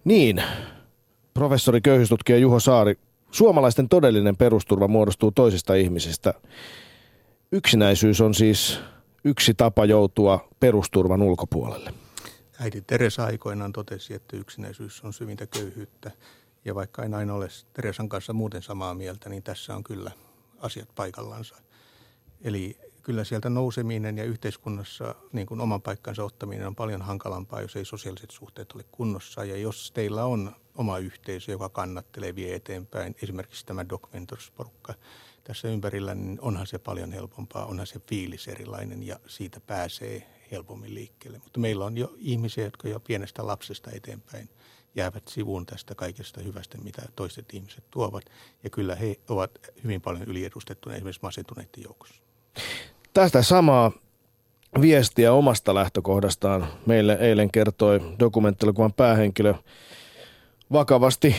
[0.05, 0.43] Niin,
[1.33, 2.95] professori köyhyystutkija Juho Saari,
[3.33, 6.33] suomalaisten todellinen perusturva muodostuu toisista ihmisistä.
[7.51, 8.79] Yksinäisyys on siis
[9.23, 11.93] yksi tapa joutua perusturvan ulkopuolelle.
[12.59, 16.11] Äiti Teresa aikoinaan totesi, että yksinäisyys on syvintä köyhyyttä.
[16.65, 20.11] Ja vaikka en aina ole Teresan kanssa muuten samaa mieltä, niin tässä on kyllä
[20.59, 21.55] asiat paikallansa.
[22.41, 27.75] Eli kyllä sieltä nouseminen ja yhteiskunnassa niin kuin oman paikkansa ottaminen on paljon hankalampaa, jos
[27.75, 29.45] ei sosiaaliset suhteet ole kunnossa.
[29.45, 34.93] Ja jos teillä on oma yhteisö, joka kannattelee, vie eteenpäin, esimerkiksi tämä Doc Mentors-porukka
[35.43, 40.95] tässä ympärillä, niin onhan se paljon helpompaa, onhan se fiilis erilainen ja siitä pääsee helpommin
[40.95, 41.39] liikkeelle.
[41.43, 44.49] Mutta meillä on jo ihmisiä, jotka jo pienestä lapsesta eteenpäin
[44.95, 48.23] jäävät sivuun tästä kaikesta hyvästä, mitä toiset ihmiset tuovat.
[48.63, 49.51] Ja kyllä he ovat
[49.83, 52.21] hyvin paljon yliedustettuna esimerkiksi masentuneiden joukossa.
[53.13, 53.91] Tästä samaa
[54.81, 59.53] viestiä omasta lähtökohdastaan meille eilen kertoi dokumenttilokuvan päähenkilö
[60.71, 61.35] vakavasti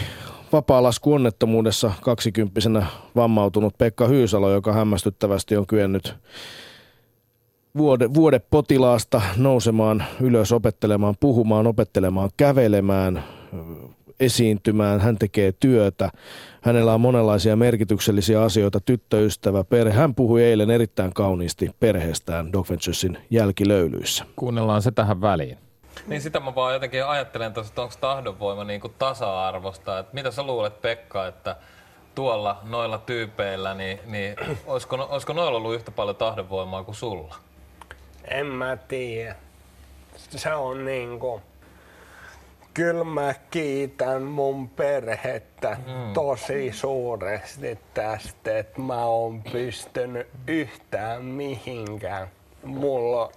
[0.53, 6.15] vapaalaskuonnettomuudessa kaksikymppisenä vammautunut Pekka Hyysalo, joka hämmästyttävästi on kyennyt
[8.15, 13.25] vuode, potilaasta nousemaan ylös, opettelemaan, puhumaan, opettelemaan, kävelemään,
[14.21, 16.11] esiintymään, hän tekee työtä.
[16.61, 19.93] Hänellä on monenlaisia merkityksellisiä asioita, tyttöystävä, perhe.
[19.93, 24.25] Hän puhui eilen erittäin kauniisti perheestään Doc Venturesin jälkilöylyissä.
[24.37, 25.64] Kuunnellaan se tähän väliin.
[26.07, 29.99] Niin sitä mä vaan jotenkin ajattelen tuossa, että onko tahdonvoima niin kuin tasa-arvosta.
[29.99, 31.57] Että mitä sä luulet Pekka, että
[32.15, 37.35] tuolla noilla tyypeillä, niin, niin olisiko, olisiko noilla ollut yhtä paljon tahdonvoimaa kuin sulla?
[38.29, 39.37] En mä tiedä.
[40.17, 41.43] Se on niinku...
[42.75, 46.13] Kyllä mä kiitän mun perhettä mm.
[46.13, 52.29] tosi suuresti tästä, että mä oon pystynyt yhtään mihinkään.
[52.63, 53.33] Mulla on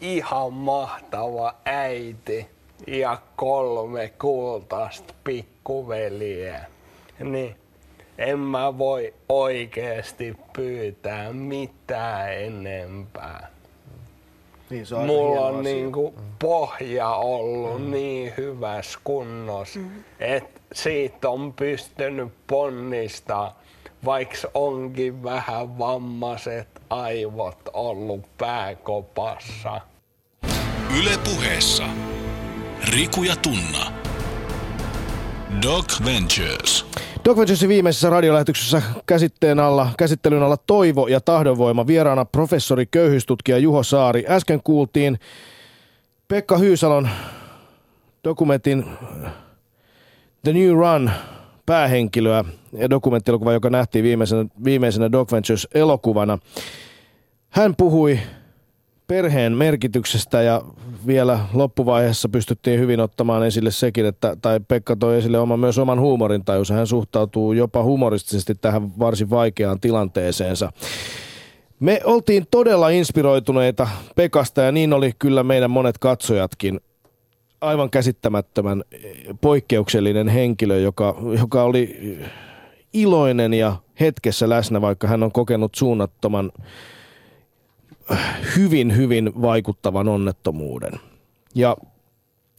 [0.00, 2.46] ihan mahtava äiti
[2.86, 6.64] ja kolme kultaista pikkuveliä.
[7.20, 7.56] Niin
[8.18, 13.50] en mä voi oikeasti pyytää mitään enempää.
[14.70, 17.90] Niin, se on Mulla on niinku pohja ollut mm.
[17.90, 19.90] niin hyvässä kunnossa, mm.
[20.20, 23.60] että siitä on pystynyt ponnistaa,
[24.04, 29.80] vaikka onkin vähän vammaiset aivot ollut pääkopassa.
[30.98, 31.84] Yle puheessa.
[32.92, 33.92] Riku ja Tunna.
[35.62, 36.86] Doc Ventures.
[37.24, 41.86] Doc Venturesin viimeisessä radiolähetyksessä käsitteen alla, käsittelyn alla toivo ja tahdonvoima.
[41.86, 44.24] Vieraana professori köyhyystutkija Juho Saari.
[44.28, 45.18] Äsken kuultiin
[46.28, 47.08] Pekka Hyysalon
[48.24, 48.84] dokumentin
[50.44, 51.10] The New Run
[51.66, 52.44] päähenkilöä
[52.90, 56.38] dokumenttielokuva, joka nähtiin viimeisenä, viimeisenä Doc Ventures elokuvana.
[57.48, 58.18] Hän puhui
[59.06, 60.62] perheen merkityksestä ja
[61.06, 66.00] vielä loppuvaiheessa pystyttiin hyvin ottamaan esille sekin, että, tai Pekka toi esille oma, myös oman
[66.00, 66.74] huumorintajunsa.
[66.74, 70.72] Hän suhtautuu jopa humoristisesti tähän varsin vaikeaan tilanteeseensa.
[71.80, 76.80] Me oltiin todella inspiroituneita Pekasta ja niin oli kyllä meidän monet katsojatkin.
[77.60, 78.84] Aivan käsittämättömän
[79.40, 82.18] poikkeuksellinen henkilö, joka, joka oli
[83.02, 86.52] iloinen ja hetkessä läsnä, vaikka hän on kokenut suunnattoman
[88.56, 90.92] hyvin, hyvin vaikuttavan onnettomuuden.
[91.54, 91.76] Ja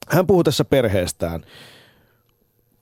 [0.09, 1.43] hän puhuu tässä perheestään.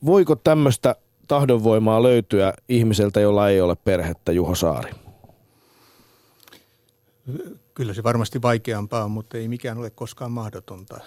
[0.05, 0.95] Voiko tämmöistä
[1.27, 4.91] tahdonvoimaa löytyä ihmiseltä, jolla ei ole perhettä, Juho Saari?
[7.77, 10.99] Kyllä se varmasti vaikeampaa, mutta ei mikään ole koskaan mahdotonta.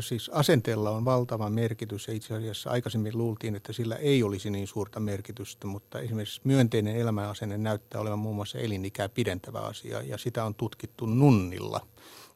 [0.00, 4.66] Siis asenteella on valtava merkitys ja itse asiassa aikaisemmin luultiin, että sillä ei olisi niin
[4.66, 10.44] suurta merkitystä, mutta esimerkiksi myönteinen elämänasenne näyttää olevan muun muassa elinikää pidentävä asia ja sitä
[10.44, 11.86] on tutkittu nunnilla,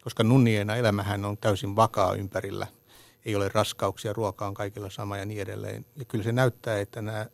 [0.05, 2.67] koska nunniena elämähän on täysin vakaa ympärillä.
[3.25, 5.87] Ei ole raskauksia, ruoka on kaikilla sama ja niin edelleen.
[5.97, 7.27] Ja kyllä se näyttää, että nämä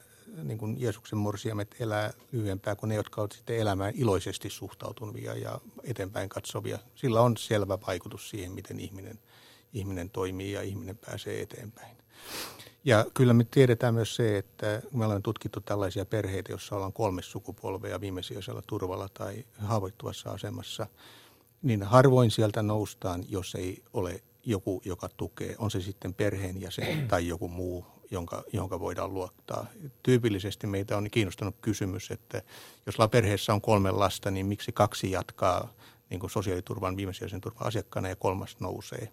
[0.42, 5.60] niin kuin Jeesuksen morsiamet elää lyhyempää kuin ne, jotka ovat sitten elämään iloisesti suhtautuvia ja
[5.84, 6.78] eteenpäin katsovia.
[6.94, 9.18] Sillä on selvä vaikutus siihen, miten ihminen,
[9.72, 11.96] ihminen toimii ja ihminen pääsee eteenpäin.
[12.84, 17.22] Ja kyllä me tiedetään myös se, että me ollaan tutkittu tällaisia perheitä, joissa ollaan kolme
[17.22, 20.86] sukupolvea viimesijaisella turvalla tai haavoittuvassa asemassa,
[21.62, 27.28] niin harvoin sieltä noustaan, jos ei ole joku, joka tukee, on se sitten perheenjäsen tai
[27.28, 29.66] joku muu jonka, jonka voidaan luottaa.
[30.02, 32.42] Tyypillisesti meitä on kiinnostanut kysymys, että
[32.86, 35.72] jos perheessä on kolme lasta, niin miksi kaksi jatkaa
[36.10, 39.12] niin kuin sosiaaliturvan viimesijaisen turvan asiakkaana ja kolmas nousee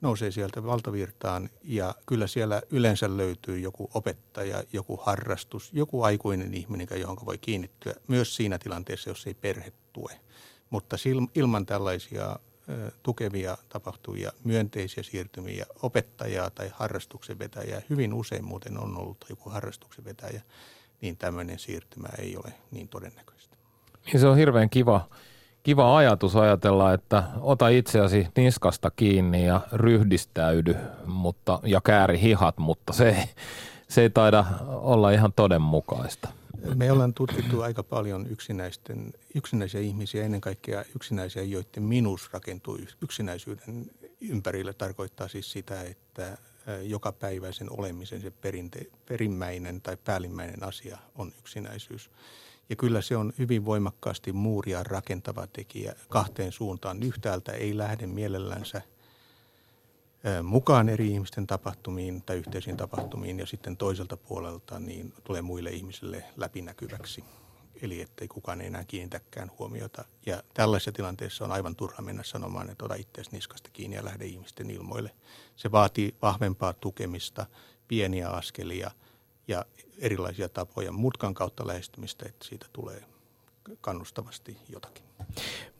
[0.00, 6.88] nousee sieltä valtavirtaan ja kyllä siellä yleensä löytyy joku opettaja, joku harrastus, joku aikuinen ihminen,
[6.96, 10.20] johon voi kiinnittyä myös siinä tilanteessa, jos ei perhe tue.
[10.70, 10.96] Mutta
[11.34, 12.38] ilman tällaisia
[13.02, 20.04] tukevia tapahtuvia myönteisiä siirtymiä, opettajaa tai harrastuksen vetäjää, hyvin usein muuten on ollut joku harrastuksen
[20.04, 20.42] vetäjä,
[21.00, 23.56] niin tämmöinen siirtymä ei ole niin todennäköistä.
[24.06, 25.08] Niin se on hirveän kiva,
[25.62, 30.76] kiva ajatus ajatella, että ota itseäsi niskasta kiinni ja ryhdistäydy
[31.06, 33.28] mutta, ja kääri hihat, mutta se,
[33.88, 36.28] se ei taida olla ihan todenmukaista.
[36.74, 43.90] Me ollaan tutkittu aika paljon yksinäisten, yksinäisiä ihmisiä, ennen kaikkea yksinäisiä, joiden minus rakentuu yksinäisyyden
[44.20, 44.72] ympärille.
[44.72, 46.38] Tarkoittaa siis sitä, että
[46.82, 52.10] jokapäiväisen olemisen se perinte, perimmäinen tai päällimmäinen asia on yksinäisyys.
[52.70, 57.02] Ja kyllä se on hyvin voimakkaasti muuria rakentava tekijä kahteen suuntaan.
[57.02, 58.82] Yhtäältä ei lähde mielellänsä–
[60.42, 66.24] mukaan eri ihmisten tapahtumiin tai yhteisiin tapahtumiin ja sitten toiselta puolelta niin tulee muille ihmisille
[66.36, 67.24] läpinäkyväksi.
[67.82, 70.04] Eli ettei kukaan enää kiinnitäkään huomiota.
[70.26, 74.24] Ja tällaisessa tilanteessa on aivan turha mennä sanomaan, että ota itseäsi niskasta kiinni ja lähde
[74.24, 75.10] ihmisten ilmoille.
[75.56, 77.46] Se vaatii vahvempaa tukemista,
[77.88, 78.90] pieniä askelia
[79.48, 79.64] ja
[79.98, 83.04] erilaisia tapoja mutkan kautta lähestymistä, että siitä tulee
[83.80, 85.05] kannustavasti jotakin.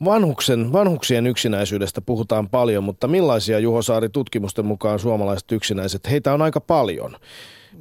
[0.05, 6.09] Vanhuksen, vanhuksien yksinäisyydestä puhutaan paljon, mutta millaisia Juho Saari tutkimusten mukaan suomalaiset yksinäiset?
[6.09, 7.17] Heitä on aika paljon.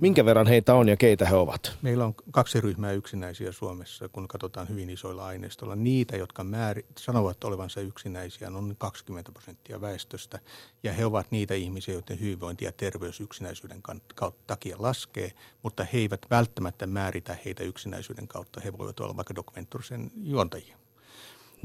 [0.01, 1.79] Minkä verran heitä on ja keitä he ovat?
[1.83, 5.77] Meillä on kaksi ryhmää yksinäisiä Suomessa, kun katsotaan hyvin isoilla aineistoilla.
[5.77, 10.39] Niitä, jotka määri, sanovat olevansa yksinäisiä, on 20 prosenttia väestöstä.
[10.83, 13.83] Ja he ovat niitä ihmisiä, joiden hyvinvointi ja terveys yksinäisyyden
[14.15, 18.61] kautta takia laskee, mutta he eivät välttämättä määritä heitä yksinäisyyden kautta.
[18.61, 20.77] He voivat olla vaikka dokumentorisen juontajia.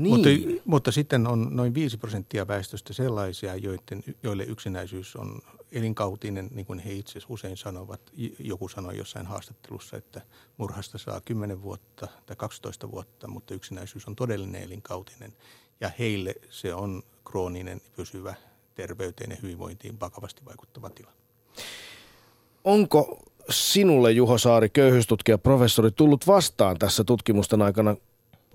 [0.02, 0.14] Niin.
[0.16, 0.30] Mutta,
[0.66, 6.80] mutta sitten on noin 5 prosenttia väestöstä sellaisia, joiden, joille yksinäisyys on elinkautinen, niin kuin
[6.80, 8.02] he itse usein sanovat.
[8.40, 10.22] Joku sanoi jossain haastattelussa, että
[10.58, 15.34] murhasta saa 10 vuotta tai 12 vuotta, mutta yksinäisyys on todellinen elinkautinen.
[15.80, 18.36] Ja heille se on krooninen, pysyvä
[18.76, 21.12] terveyteen ja hyvinvointiin vakavasti vaikuttava tila.
[22.64, 27.96] Onko sinulle, Juho Saari, köyhyystutkija professori, tullut vastaan tässä tutkimusten aikana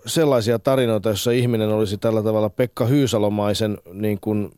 [0.06, 4.50] sellaisia tarinoita, joissa ihminen olisi tällä tavalla Pekka Hyysalomaisen niin kuin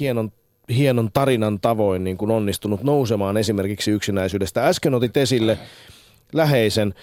[0.00, 0.32] hienon,
[0.68, 4.66] hienon tarinan tavoin niin kuin onnistunut nousemaan esimerkiksi yksinäisyydestä.
[4.66, 5.58] Äsken otit esille
[6.32, 6.94] läheisen,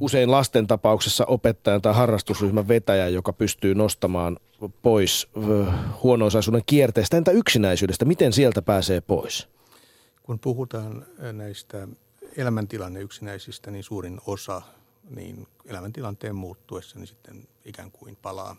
[0.00, 4.36] usein lasten tapauksessa opettajan tai harrastusryhmän vetäjä, joka pystyy nostamaan
[4.82, 5.28] pois
[6.02, 7.16] huono-osaisuuden kierteestä.
[7.16, 8.04] Entä yksinäisyydestä?
[8.04, 9.48] Miten sieltä pääsee pois?
[10.22, 11.88] Kun puhutaan näistä
[12.36, 14.62] elämäntilanne yksinäisistä, niin suurin osa
[15.10, 18.56] niin elämäntilanteen muuttuessa niin sitten ikään kuin palaa,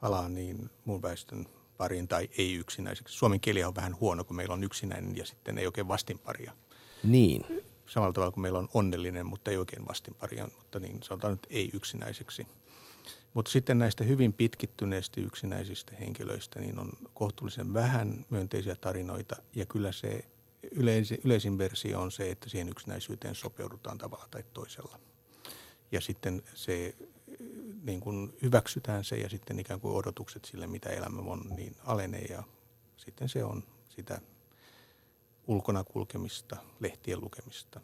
[0.00, 3.14] palaa niin muun väestön pariin tai ei yksinäiseksi.
[3.14, 6.52] Suomen kieli on vähän huono, kun meillä on yksinäinen ja sitten ei oikein vastinparia.
[7.04, 7.46] Niin.
[7.86, 11.70] Samalla tavalla kuin meillä on onnellinen, mutta ei oikein vastinparia, mutta niin sanotaan nyt ei
[11.72, 12.46] yksinäiseksi.
[13.34, 19.92] Mutta sitten näistä hyvin pitkittyneistä yksinäisistä henkilöistä niin on kohtuullisen vähän myönteisiä tarinoita ja kyllä
[19.92, 20.24] se
[20.70, 24.98] yleisin, yleisin versio on se, että siihen yksinäisyyteen sopeudutaan tavalla tai toisella–
[25.92, 26.94] ja sitten se
[27.82, 32.24] niin kuin hyväksytään se ja sitten ikään kuin odotukset sille, mitä elämä on, niin alenee
[32.24, 32.42] ja
[32.96, 34.20] sitten se on sitä
[35.46, 37.80] ulkona kulkemista, lehtien lukemista,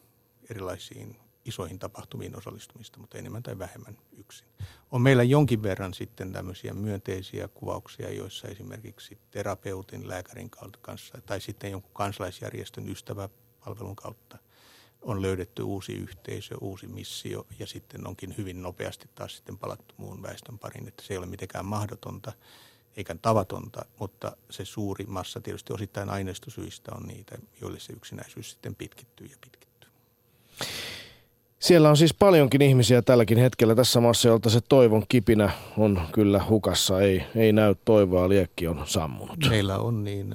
[0.51, 4.49] erilaisiin isoihin tapahtumiin osallistumista, mutta enemmän tai vähemmän yksin.
[4.90, 11.71] On meillä jonkin verran sitten tämmöisiä myönteisiä kuvauksia, joissa esimerkiksi terapeutin, lääkärin kanssa tai sitten
[11.71, 14.38] jonkun kansalaisjärjestön ystäväpalvelun kautta
[15.02, 20.22] on löydetty uusi yhteisö, uusi missio ja sitten onkin hyvin nopeasti taas sitten palattu muun
[20.22, 22.32] väestön parin, että se ei ole mitenkään mahdotonta
[22.96, 28.74] eikä tavatonta, mutta se suuri massa tietysti osittain aineistosyistä on niitä, joille se yksinäisyys sitten
[28.74, 29.90] pitkittyy ja pitkittyy.
[31.58, 36.44] Siellä on siis paljonkin ihmisiä tälläkin hetkellä tässä maassa, jolta se toivon kipinä on kyllä
[36.48, 37.00] hukassa.
[37.00, 39.38] Ei, ei näy toivoa, liekki on sammunut.
[39.48, 40.34] Meillä on niin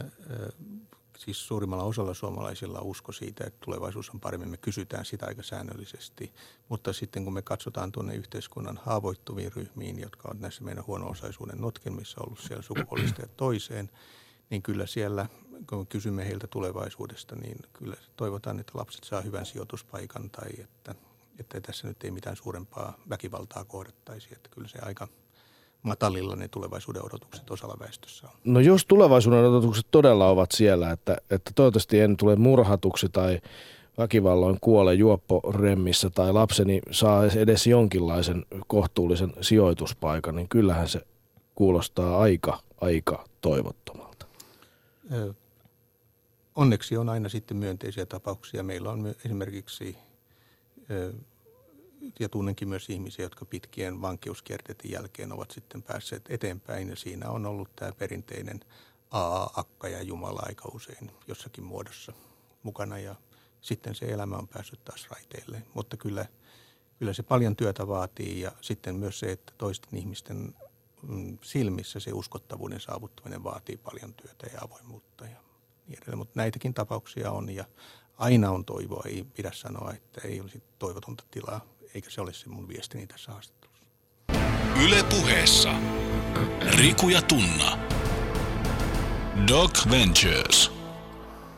[1.25, 4.49] siis suurimmalla osalla suomalaisilla usko siitä, että tulevaisuus on paremmin.
[4.49, 6.33] Me kysytään sitä aika säännöllisesti,
[6.69, 12.21] mutta sitten kun me katsotaan tuonne yhteiskunnan haavoittuviin ryhmiin, jotka on näissä meidän huono-osaisuuden notkelmissa
[12.21, 13.89] ollut siellä sukupuolista ja toiseen,
[14.49, 15.25] niin kyllä siellä,
[15.69, 20.95] kun me kysymme heiltä tulevaisuudesta, niin kyllä toivotaan, että lapset saa hyvän sijoituspaikan tai että,
[21.39, 24.29] että tässä nyt ei mitään suurempaa väkivaltaa kohdattaisi.
[24.31, 25.07] Että kyllä se aika–
[25.83, 28.33] matalilla ne tulevaisuuden odotukset osalla väestössä on?
[28.43, 33.41] No jos tulevaisuuden odotukset todella ovat siellä, että, että toivottavasti en tule murhatuksi tai
[33.97, 41.01] väkivalloin kuole juopporemmissä tai lapseni saa edes jonkinlaisen kohtuullisen sijoituspaikan, niin kyllähän se
[41.55, 44.25] kuulostaa aika, aika toivottomalta.
[46.55, 48.63] Onneksi on aina sitten myönteisiä tapauksia.
[48.63, 49.97] Meillä on esimerkiksi
[52.19, 56.89] ja tunnenkin myös ihmisiä, jotka pitkien vankeuskierteiden jälkeen ovat sitten päässeet eteenpäin.
[56.89, 58.59] Ja siinä on ollut tämä perinteinen
[59.11, 62.13] aa, akka ja Jumala aika usein jossakin muodossa
[62.63, 62.99] mukana.
[62.99, 63.15] Ja
[63.61, 65.63] sitten se elämä on päässyt taas raiteille.
[65.73, 66.25] Mutta kyllä,
[66.99, 70.55] kyllä se paljon työtä vaatii ja sitten myös se, että toisten ihmisten
[71.01, 75.37] mm, silmissä se uskottavuuden saavuttaminen vaatii paljon työtä ja avoimuutta ja
[75.87, 76.17] niin edelleen.
[76.17, 77.65] Mutta näitäkin tapauksia on ja
[78.17, 79.03] aina on toivoa.
[79.05, 81.65] Ei pidä sanoa, että ei olisi toivotonta tilaa,
[81.95, 83.85] eikä se ole se mun viestini tässä haastattelussa.
[84.85, 85.69] Yle puheessa.
[86.77, 87.77] Riku ja Tunna.
[89.47, 90.71] Doc Ventures.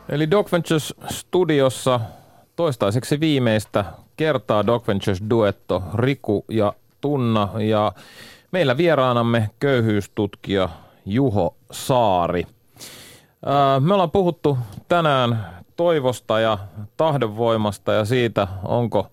[0.10, 2.00] Eli Doc Ventures studiossa
[2.56, 3.86] toistaiseksi viimeistä
[4.18, 7.92] kertaa Doc Ventures duetto Riku ja Tunna ja
[8.52, 10.70] meillä vieraanamme köyhyystutkija
[11.06, 12.48] Juho Saari.
[13.80, 14.58] Me ollaan puhuttu
[14.88, 16.58] tänään toivosta ja
[16.98, 19.12] tahdonvoimasta ja siitä, onko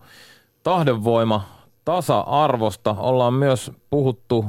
[0.62, 1.44] tahdonvoima
[1.84, 2.96] tasa-arvosta.
[2.98, 4.44] Ollaan myös puhuttu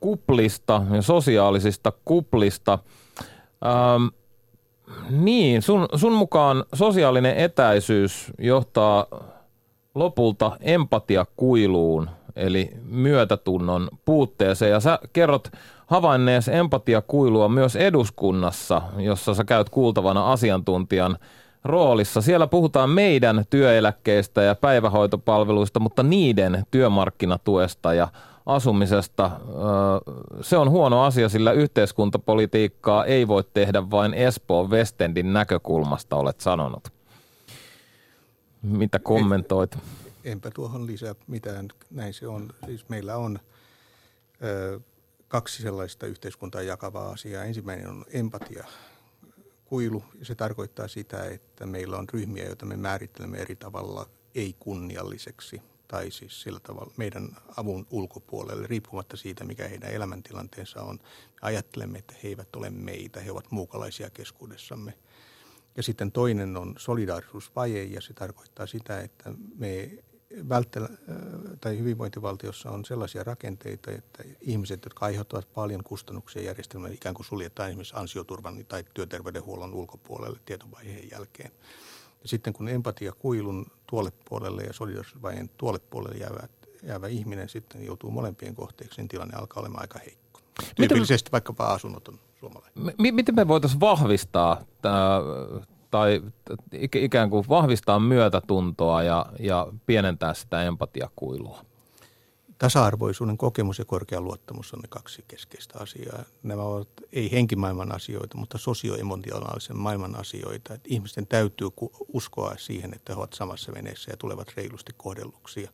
[0.00, 2.78] kuplista ja sosiaalisista kuplista.
[3.66, 4.06] Ähm,
[5.10, 9.06] niin, sun, sun mukaan sosiaalinen etäisyys johtaa
[9.94, 14.70] lopulta empatiakuiluun, eli myötätunnon puutteeseen.
[14.70, 15.48] Ja sä kerrot
[15.86, 21.18] havainnees empatiakuilua myös eduskunnassa, jossa sä käyt kuultavana asiantuntijan
[21.64, 22.20] roolissa.
[22.20, 28.08] Siellä puhutaan meidän työeläkkeistä ja päivähoitopalveluista, mutta niiden työmarkkinatuesta ja
[28.46, 29.30] asumisesta.
[30.40, 36.88] Se on huono asia, sillä yhteiskuntapolitiikkaa ei voi tehdä vain Espoon Westendin näkökulmasta, olet sanonut.
[38.62, 39.78] Mitä kommentoit?
[40.24, 41.68] Enpä tuohon lisää mitään.
[41.90, 42.50] Näin se on.
[42.66, 43.38] Siis meillä on
[44.42, 44.80] ö,
[45.28, 47.44] kaksi sellaista yhteiskuntaa jakavaa asiaa.
[47.44, 48.64] Ensimmäinen on empatia,
[49.74, 50.04] kuilu.
[50.22, 56.42] Se tarkoittaa sitä, että meillä on ryhmiä, joita me määrittelemme eri tavalla ei-kunnialliseksi tai siis
[56.42, 60.98] sillä tavalla meidän avun ulkopuolelle, riippumatta siitä, mikä heidän elämäntilanteensa on.
[61.28, 64.94] Me ajattelemme, että he eivät ole meitä, he ovat muukalaisia keskuudessamme.
[65.76, 69.98] Ja sitten toinen on solidaarisuusvaje, ja se tarkoittaa sitä, että me
[70.48, 70.88] välttele,
[71.60, 77.68] tai hyvinvointivaltiossa on sellaisia rakenteita, että ihmiset, jotka aiheuttavat paljon kustannuksia järjestelmälle, ikään kuin suljetaan
[77.68, 81.50] esimerkiksi ansioturvan tai työterveydenhuollon ulkopuolelle tietovaiheen jälkeen.
[82.22, 86.48] Ja sitten kun empatia kuilun tuolle puolelle ja solidarisuusvaiheen tuolle puolelle jäävä,
[86.82, 90.40] jäävä ihminen sitten joutuu molempien kohteeksi, niin tilanne alkaa olemaan aika heikko.
[90.76, 92.94] Tyypillisesti vaikkapa asunnoton suomalainen.
[92.98, 94.64] M- miten me voitaisiin vahvistaa
[95.94, 96.22] tai
[96.94, 101.64] ikään kuin vahvistaa myötätuntoa ja, ja pienentää sitä empatiakuilua?
[102.58, 106.24] Tasa-arvoisuuden kokemus ja korkea luottamus on ne kaksi keskeistä asiaa.
[106.42, 110.74] Nämä ovat ei henkimaailman asioita, mutta sosioemotionaalisen maailman asioita.
[110.74, 111.68] Että ihmisten täytyy
[112.12, 115.68] uskoa siihen, että he ovat samassa veneessä ja tulevat reilusti kohdelluksi.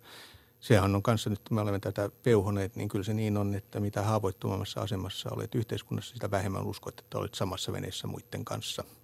[0.60, 3.80] sehän on kanssa nyt, kun me olemme tätä peuhoneet, niin kyllä se niin on, että
[3.80, 8.84] mitä haavoittuvammassa asemassa olet yhteiskunnassa, sitä vähemmän uskot, että olet samassa veneessä muiden kanssa–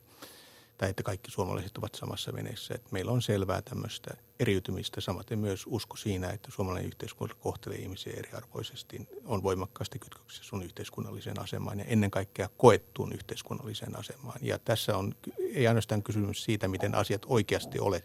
[0.79, 2.75] tai että kaikki suomalaiset ovat samassa veneessä.
[2.75, 4.11] Että meillä on selvää tämmöistä
[4.41, 10.63] eriytymistä, samaten myös usko siinä, että suomalainen yhteiskunta kohtelee ihmisiä eriarvoisesti, on voimakkaasti kytköksissä sun
[10.63, 14.39] yhteiskunnalliseen asemaan ja ennen kaikkea koettuun yhteiskunnalliseen asemaan.
[14.43, 15.15] Ja tässä on
[15.55, 18.03] ei ainoastaan kysymys siitä, miten asiat oikeasti ole,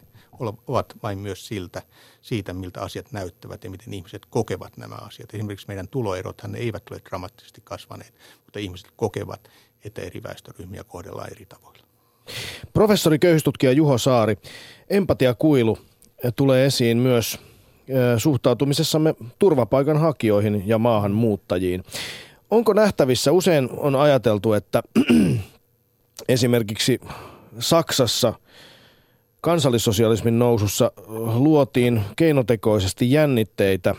[0.66, 1.82] ovat, vain myös siltä,
[2.22, 5.34] siitä, miltä asiat näyttävät ja miten ihmiset kokevat nämä asiat.
[5.34, 8.14] Esimerkiksi meidän tuloerothan eivät ole dramaattisesti kasvaneet,
[8.44, 9.48] mutta ihmiset kokevat,
[9.84, 11.91] että eri väestöryhmiä kohdellaan eri tavoilla.
[12.72, 14.36] Professori köyhystutkija Juho Saari,
[14.90, 15.78] empatiakuilu
[16.36, 17.38] tulee esiin myös
[18.18, 21.84] suhtautumisessamme turvapaikanhakijoihin ja maahanmuuttajiin.
[22.50, 24.82] Onko nähtävissä, usein on ajateltu, että
[26.28, 27.00] esimerkiksi
[27.58, 28.34] Saksassa
[29.40, 30.92] kansallissosialismin nousussa
[31.34, 33.94] luotiin keinotekoisesti jännitteitä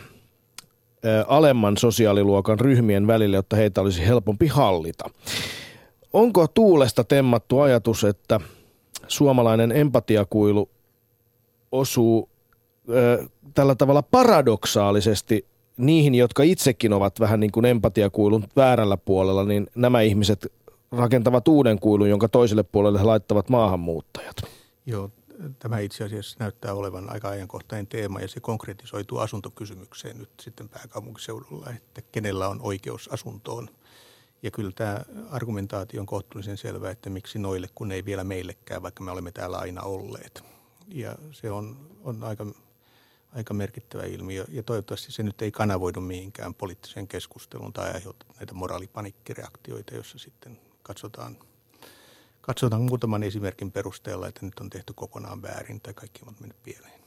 [1.26, 5.10] alemman sosiaaliluokan ryhmien välille, jotta heitä olisi helpompi hallita.
[6.14, 8.40] Onko tuulesta temmattu ajatus, että
[9.08, 10.70] suomalainen empatiakuilu
[11.72, 12.28] osuu
[12.88, 15.46] ö, tällä tavalla paradoksaalisesti
[15.76, 20.52] niihin, jotka itsekin ovat vähän niin kuin empatiakuilun väärällä puolella, niin nämä ihmiset
[20.92, 24.36] rakentavat uuden kuilun, jonka toiselle puolelle he laittavat maahanmuuttajat.
[24.86, 25.10] Joo,
[25.58, 31.70] tämä itse asiassa näyttää olevan aika ajankohtainen teema ja se konkretisoituu asuntokysymykseen nyt sitten pääkaupunkiseudulla,
[31.70, 33.68] että kenellä on oikeus asuntoon–
[34.44, 39.04] ja kyllä tämä argumentaatio on kohtuullisen selvä, että miksi noille, kun ei vielä meillekään, vaikka
[39.04, 40.44] me olemme täällä aina olleet.
[40.88, 42.46] Ja se on, on aika,
[43.32, 44.44] aika merkittävä ilmiö.
[44.48, 50.60] Ja toivottavasti se nyt ei kanavoidu mihinkään poliittiseen keskusteluun tai aiheuta näitä moraalipanikkireaktioita, joissa sitten
[50.82, 51.36] katsotaan,
[52.40, 57.00] katsotaan muutaman esimerkin perusteella, että nyt on tehty kokonaan väärin tai kaikki on mennyt pieleen.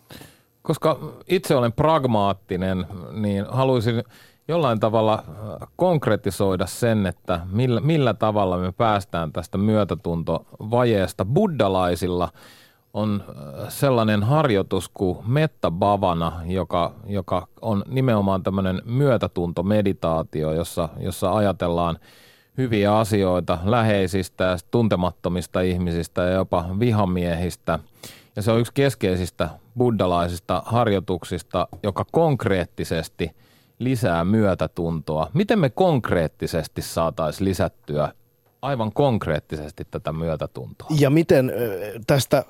[0.61, 4.03] koska itse olen pragmaattinen, niin haluaisin
[4.48, 11.26] jollain tavalla äh, konkretisoida sen, että millä, millä tavalla me päästään tästä myötätuntovajeesta.
[11.26, 12.30] Buddalaisilla
[12.93, 21.98] on äh, sellainen harjoitus kuin mettabavana, joka, joka on nimenomaan tämmöinen myötätuntomeditaatio, jossa, jossa ajatellaan
[22.58, 27.80] hyviä asioita läheisistä ja tuntemattomista ihmisistä ja jopa vihamiehistä.
[28.36, 33.32] Ja se on yksi keskeisistä buddalaisista harjoituksista, joka konkreettisesti–
[33.80, 35.32] lisää myötätuntoa.
[35.34, 38.13] Miten me konkreettisesti saataisiin lisättyä
[38.61, 40.88] aivan konkreettisesti tätä myötätuntoa?
[40.99, 41.51] Ja miten
[42.07, 42.45] tästä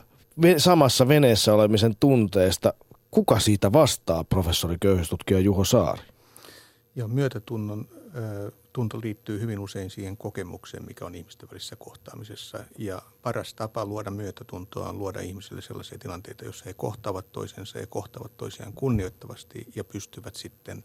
[0.58, 2.74] samassa veneessä olemisen tunteesta,
[3.12, 6.02] kuka siitä vastaa, professori köyhyystutkija Juho Saari?
[6.96, 7.88] Ja myötätunnon
[8.74, 12.60] tunto liittyy hyvin usein siihen kokemukseen, mikä on ihmisten välisessä kohtaamisessa.
[12.78, 17.88] Ja paras tapa luoda myötätuntoa on luoda ihmisille sellaisia tilanteita, joissa he kohtaavat toisensa ja
[17.88, 20.84] kohtaavat toisiaan kunnioittavasti ja pystyvät sitten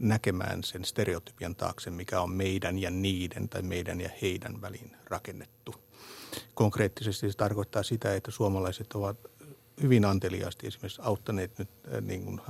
[0.00, 5.74] näkemään sen stereotypian taakse, mikä on meidän ja niiden tai meidän ja heidän väliin rakennettu.
[6.54, 9.18] Konkreettisesti se tarkoittaa sitä, että suomalaiset ovat
[9.82, 12.40] hyvin anteliaasti esimerkiksi auttaneet nyt äh, niin kuin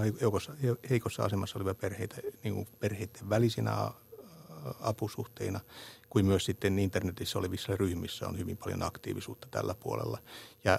[0.90, 3.94] heikossa, asemassa olevia perheitä niin kuin perheiden välisinä äh,
[4.80, 5.60] apusuhteina,
[6.10, 10.18] kuin myös sitten internetissä olevissa ryhmissä on hyvin paljon aktiivisuutta tällä puolella.
[10.64, 10.78] Ja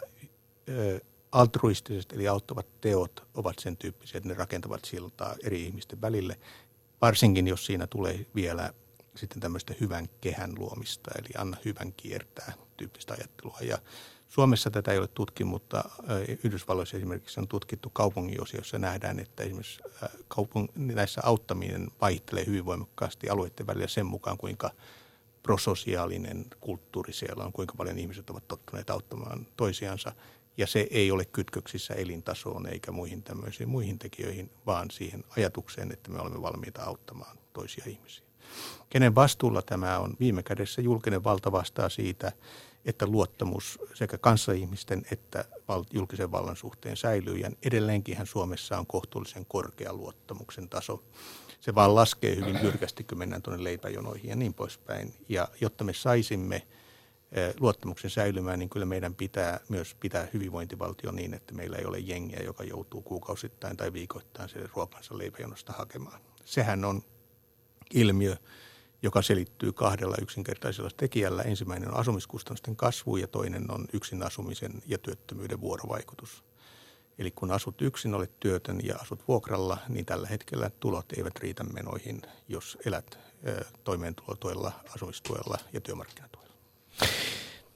[1.32, 6.40] altruistiset eli auttavat teot ovat sen tyyppisiä, että ne rakentavat siltaa eri ihmisten välille,
[7.02, 8.74] varsinkin jos siinä tulee vielä
[9.16, 13.58] sitten tämmöistä hyvän kehän luomista, eli anna hyvän kiertää tyyppistä ajattelua.
[13.62, 13.78] Ja
[14.28, 15.84] Suomessa tätä ei ole tutkittu, mutta
[16.44, 18.80] Yhdysvalloissa esimerkiksi on tutkittu kaupunginosiossa.
[18.80, 19.82] Nähdään, että esimerkiksi
[20.30, 24.72] kaupung- näissä auttaminen vaihtelee hyvin voimakkaasti alueiden välillä sen mukaan, kuinka
[25.44, 30.12] prososiaalinen kulttuuri siellä on, kuinka paljon ihmiset ovat tottuneet auttamaan toisiansa
[30.60, 36.12] ja se ei ole kytköksissä elintasoon eikä muihin tämmöisiin muihin tekijöihin, vaan siihen ajatukseen, että
[36.12, 38.26] me olemme valmiita auttamaan toisia ihmisiä.
[38.90, 40.14] Kenen vastuulla tämä on?
[40.20, 42.32] Viime kädessä julkinen valta vastaa siitä,
[42.86, 45.46] että luottamus sekä kanssaihmisten että
[45.94, 47.38] julkisen vallan suhteen säilyy.
[47.38, 51.04] Ja edelleenkin Suomessa on kohtuullisen korkea luottamuksen taso.
[51.60, 55.14] Se vaan laskee hyvin jyrkästi, kun mennään tuonne leipäjonoihin ja niin poispäin.
[55.30, 56.68] Ja jotta me saisimme–
[57.60, 62.40] luottamuksen säilymään, niin kyllä meidän pitää myös pitää hyvinvointivaltio niin, että meillä ei ole jengiä,
[62.44, 66.22] joka joutuu kuukausittain tai viikoittain se ruokansa leipäjonosta hakemaan.
[66.46, 67.04] Sehän on
[67.94, 68.36] ilmiö,
[69.02, 71.42] joka selittyy kahdella yksinkertaisella tekijällä.
[71.42, 76.44] Ensimmäinen on asumiskustannusten kasvu ja toinen on yksin asumisen ja työttömyyden vuorovaikutus.
[77.20, 81.64] Eli kun asut yksin, olet työtön ja asut vuokralla, niin tällä hetkellä tulot eivät riitä
[81.64, 83.20] menoihin, jos elät
[83.84, 86.49] toimeentulotuella, asumistuella ja työmarkkinatuella.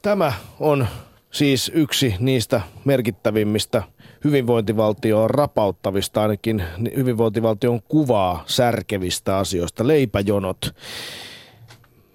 [0.02, 0.88] Tämä on
[1.32, 3.84] siis yksi niistä merkittävimmistä
[4.24, 6.64] hyvinvointivaltioon rapauttavista, ainakin
[6.96, 10.76] hyvinvointivaltion kuvaa särkevistä asioista, leipäjonot.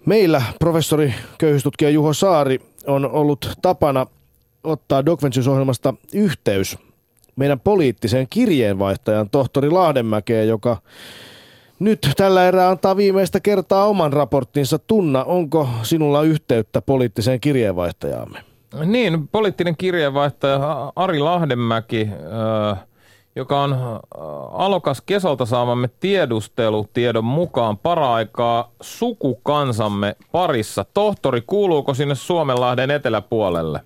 [0.07, 4.07] Meillä professori köyhyystutkija Juho Saari on ollut tapana
[4.65, 6.79] ottaa Doc ohjelmasta yhteys
[7.39, 10.77] meidän poliittiseen kirjeenvaihtajan tohtori Lahdenmäkeen, joka
[11.79, 14.79] nyt tällä erää antaa viimeistä kertaa oman raporttinsa.
[14.79, 18.39] Tunna, onko sinulla yhteyttä poliittiseen kirjeenvaihtajaamme?
[18.85, 22.09] Niin, poliittinen kirjeenvaihtaja Ari Lahdenmäki,
[23.37, 23.77] joka on
[24.53, 30.85] alokas Kesolta saamamme tiedustelutiedon mukaan para-aikaa sukukansamme parissa.
[30.95, 33.81] Tohtori, kuuluuko sinne Suomenlahden eteläpuolelle?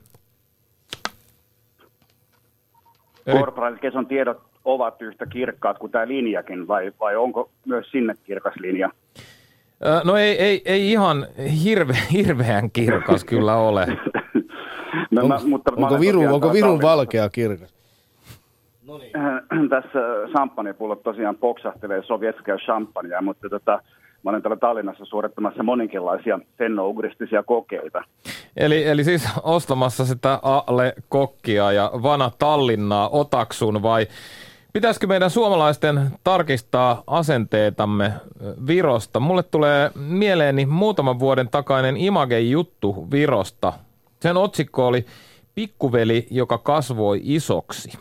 [3.33, 8.55] Korporaalit Keson tiedot ovat yhtä kirkkaat kuin tämä linjakin, vai, vai onko myös sinne kirkas
[8.57, 8.91] linja?
[10.05, 11.27] No ei, ei, ei ihan
[11.65, 13.87] hirve, hirveän kirkas kyllä ole.
[15.11, 17.75] no, mä, mutta onko, viru, onko virun valkea kirkas?
[18.87, 19.13] No niin.
[19.71, 19.99] Tässä
[20.31, 23.83] champagnepullot tosiaan poksahtelee sovjetskää champagnea, mutta tota,
[24.23, 28.05] mä olen täällä Tallinnassa suorittamassa moninkinlaisia fennouguristisia kokeita.
[28.57, 34.07] Eli, eli siis ostamassa sitä Ale-kokkia ja Vana Tallinnaa otaksun vai
[34.73, 38.13] Pitäisikö meidän suomalaisten tarkistaa asenteetamme
[38.67, 39.21] Virosta?
[39.21, 43.73] Mulle tulee mieleeni muutaman vuoden takainen Image-juttu Virosta.
[44.21, 45.07] Sen otsikko oli
[45.55, 47.99] Pikkuveli, joka kasvoi isoksi.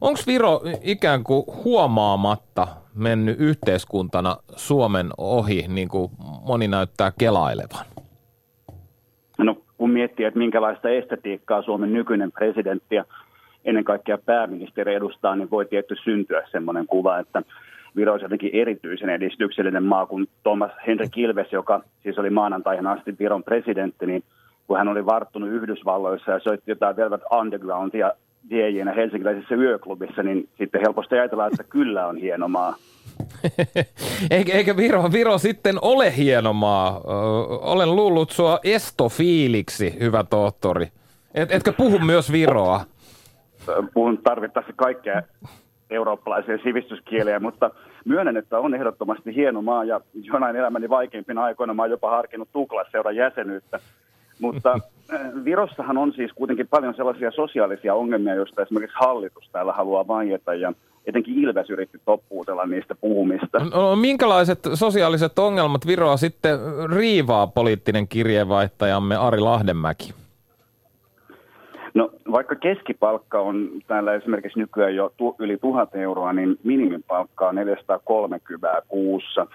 [0.00, 6.12] Onko Viro ikään kuin huomaamatta mennyt yhteiskuntana Suomen ohi, niin kuin
[6.46, 7.86] moni näyttää kelailevan?
[9.38, 13.04] No kun miettii, että minkälaista estetiikkaa Suomen nykyinen presidentti ja
[13.66, 17.42] ennen kaikkea pääministeri edustaa, niin voi tietty syntyä semmoinen kuva, että
[17.96, 23.14] Viro olisi jotenkin erityisen edistyksellinen maa kuin Thomas Henry Kilves, joka siis oli maanantaihin asti
[23.18, 24.24] Viron presidentti, niin
[24.66, 28.12] kun hän oli varttunut Yhdysvalloissa ja soitti jotain Velvet Undergroundia
[28.50, 32.76] DJnä helsinkiläisessä yöklubissa, niin sitten helposti ajatellaan, että kyllä on hieno maa.
[34.30, 37.00] eikä, eikä Viro, Viro sitten ole hieno maa.
[37.60, 40.88] Olen luullut sua estofiiliksi, hyvä tohtori.
[41.34, 42.80] Et, etkö puhu myös Viroa?
[43.94, 45.22] Puhun tarvittaessa kaikkea
[45.90, 47.70] eurooppalaisia sivistyskieliä, mutta
[48.04, 52.48] myönnän, että on ehdottomasti hieno maa ja jonain elämäni vaikeimpina aikoina mä oon jopa harkinnut
[52.52, 53.78] Tuklasseuran jäsenyyttä.
[54.40, 54.72] Mutta
[55.14, 60.54] äh, Virossahan on siis kuitenkin paljon sellaisia sosiaalisia ongelmia, joista esimerkiksi hallitus täällä haluaa vaieta
[60.54, 60.72] ja
[61.06, 63.58] etenkin Ilves yritti toppuutella niistä puhumista.
[63.58, 66.58] No, no, minkälaiset sosiaaliset ongelmat Viroa sitten
[66.96, 70.14] riivaa poliittinen kirjeenvaihtajamme Ari Lahdenmäki?
[71.96, 77.54] No vaikka keskipalkka on täällä esimerkiksi nykyään jo tu- yli 1000 euroa, niin minimipalkka on
[77.54, 79.46] 430 kuussa.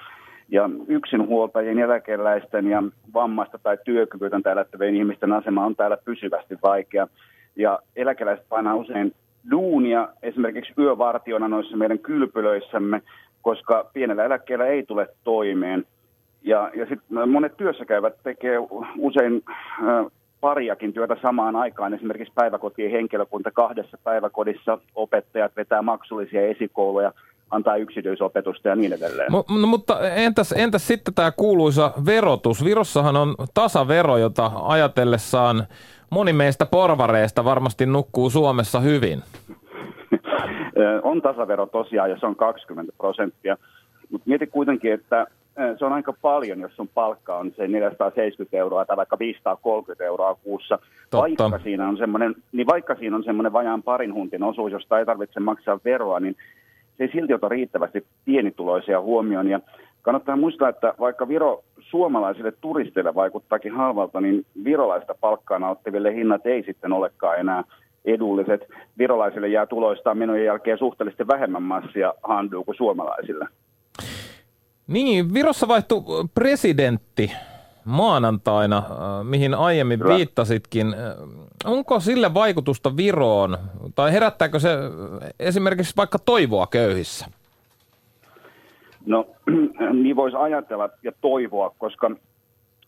[0.50, 2.84] Ja yksinhuoltajien, eläkeläisten ja
[3.14, 7.08] vammaista tai työkyvytön täällä ihmisten asema on täällä pysyvästi vaikea.
[7.56, 9.14] Ja eläkeläiset painaa usein
[9.52, 13.02] duunia esimerkiksi yövartiona noissa meidän kylpylöissämme,
[13.42, 15.86] koska pienellä eläkkeellä ei tule toimeen.
[16.44, 18.58] Ja, ja sitten monet työssäkäyvät tekee
[18.98, 20.06] usein äh,
[20.42, 21.94] pariakin työtä samaan aikaan.
[21.94, 27.14] Esimerkiksi päiväkotien henkilökunta kahdessa päiväkodissa, opettajat vetää maksullisia esikouluja,
[27.52, 29.32] antaa yksityisopetusta ja niin edelleen.
[29.32, 32.66] M- no, mutta entäs, entäs sitten tämä kuuluisa verotus?
[32.66, 35.64] Virossahan on tasavero, jota ajatellessaan
[36.10, 39.20] moni meistä porvareista varmasti nukkuu Suomessa hyvin.
[41.04, 43.58] on tasavero tosiaan ja se on 20 prosenttia.
[44.12, 45.28] Mutta mieti kuitenkin, että
[45.80, 50.36] se on aika paljon, jos sun palkka on se 470 euroa tai vaikka 530 euroa
[50.36, 50.80] kuussa.
[51.10, 51.44] Totta.
[51.44, 55.06] Vaikka siinä on semmoinen, niin vaikka siinä on semmoinen vajaan parin huntin osuus, josta ei
[55.06, 56.36] tarvitse maksaa veroa, niin
[56.98, 59.48] se ei silti ota riittävästi pienituloisia huomioon.
[59.48, 59.60] Ja
[60.02, 66.64] kannattaa muistaa, että vaikka Viro suomalaisille turisteille vaikuttaakin halvalta, niin virolaista palkkaa nauttiville hinnat ei
[66.64, 67.64] sitten olekaan enää
[68.06, 68.68] edulliset.
[68.98, 73.48] Virolaisille jää tuloistaan menojen jälkeen suhteellisesti vähemmän massia handuun kuin suomalaisille.
[74.92, 77.32] Niin, Virossa vaihtui presidentti
[77.86, 78.86] maanantaina, äh,
[79.24, 80.16] mihin aiemmin Kyllä.
[80.16, 80.88] viittasitkin.
[80.88, 81.30] Äh,
[81.66, 83.58] onko sille vaikutusta Viroon,
[83.96, 84.70] tai herättääkö se
[85.40, 87.26] esimerkiksi vaikka toivoa köyhissä?
[89.06, 89.28] No,
[90.04, 92.12] niin voisi ajatella ja toivoa, koska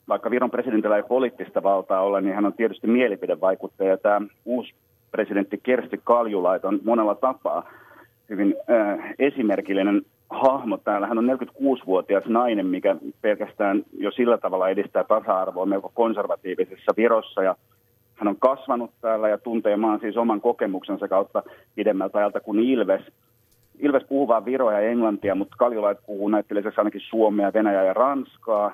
[0.08, 3.98] vaikka Viron presidentillä ei poliittista valtaa ole, niin hän on tietysti mielipidevaikuttaja.
[3.98, 4.74] Tämä uusi
[5.12, 7.70] presidentti Kersti Kaljulait on monella tapaa
[8.30, 10.02] hyvin äh, esimerkillinen
[10.34, 11.08] hahmo täällä.
[11.08, 17.44] Hän on 46-vuotias nainen, mikä pelkästään jo sillä tavalla edistää tasa-arvoa melko konservatiivisessa virossa.
[17.44, 17.56] Ja
[18.16, 21.44] hän on kasvanut täällä ja tuntee maan siis oman kokemuksensa kautta
[21.76, 23.02] pidemmältä ajalta kuin Ilves.
[23.80, 28.74] Ilves puhuu vain viroa ja englantia, mutta Kaljulait puhuu näiden ainakin suomea, venäjää ja ranskaa.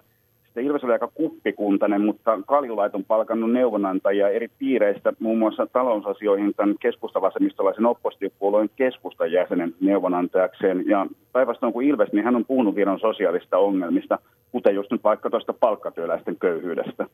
[0.59, 6.53] Sitten Ilves oli aika kuppikuntainen, mutta Kaljulait on palkannut neuvonantajia eri piireistä, muun muassa talousasioihin
[6.53, 10.83] tämän keskustavasemmistolaisen oppositiopuolueen keskustan jäsenen neuvonantajakseen.
[10.87, 14.19] Ja päinvastoin kuin Ilves, niin hän on puhunut Viron sosiaalista ongelmista,
[14.51, 17.05] kuten just nyt vaikka tuosta palkkatyöläisten köyhyydestä.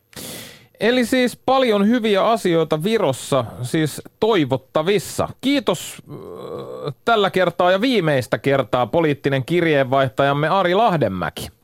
[0.80, 5.28] Eli siis paljon hyviä asioita Virossa, siis toivottavissa.
[5.40, 11.56] Kiitos äh, tällä kertaa ja viimeistä kertaa poliittinen kirjeenvaihtajamme Ari Lahdenmäki.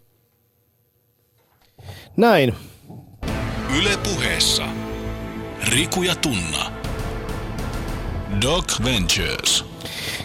[2.16, 2.54] Näin.
[3.78, 4.62] Yle puheessa.
[5.68, 6.72] Riku ja Tunna.
[8.42, 9.64] Doc Ventures.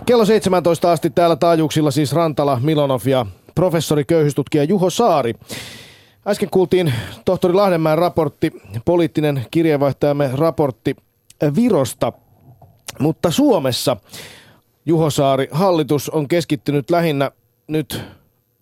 [0.06, 3.26] Kello 17 asti täällä taajuuksilla siis Rantala, Milonov ja
[3.56, 5.34] professori köyhystutkija Juho Saari.
[6.28, 6.94] Äsken kuultiin
[7.26, 8.52] tohtori Lahdenmäen raportti,
[8.86, 10.96] poliittinen kirjeenvaihtajamme raportti
[11.56, 12.14] Virosta,
[13.00, 13.98] mutta Suomessa
[14.86, 17.32] Juho Saari, hallitus on keskittynyt lähinnä
[17.68, 18.02] nyt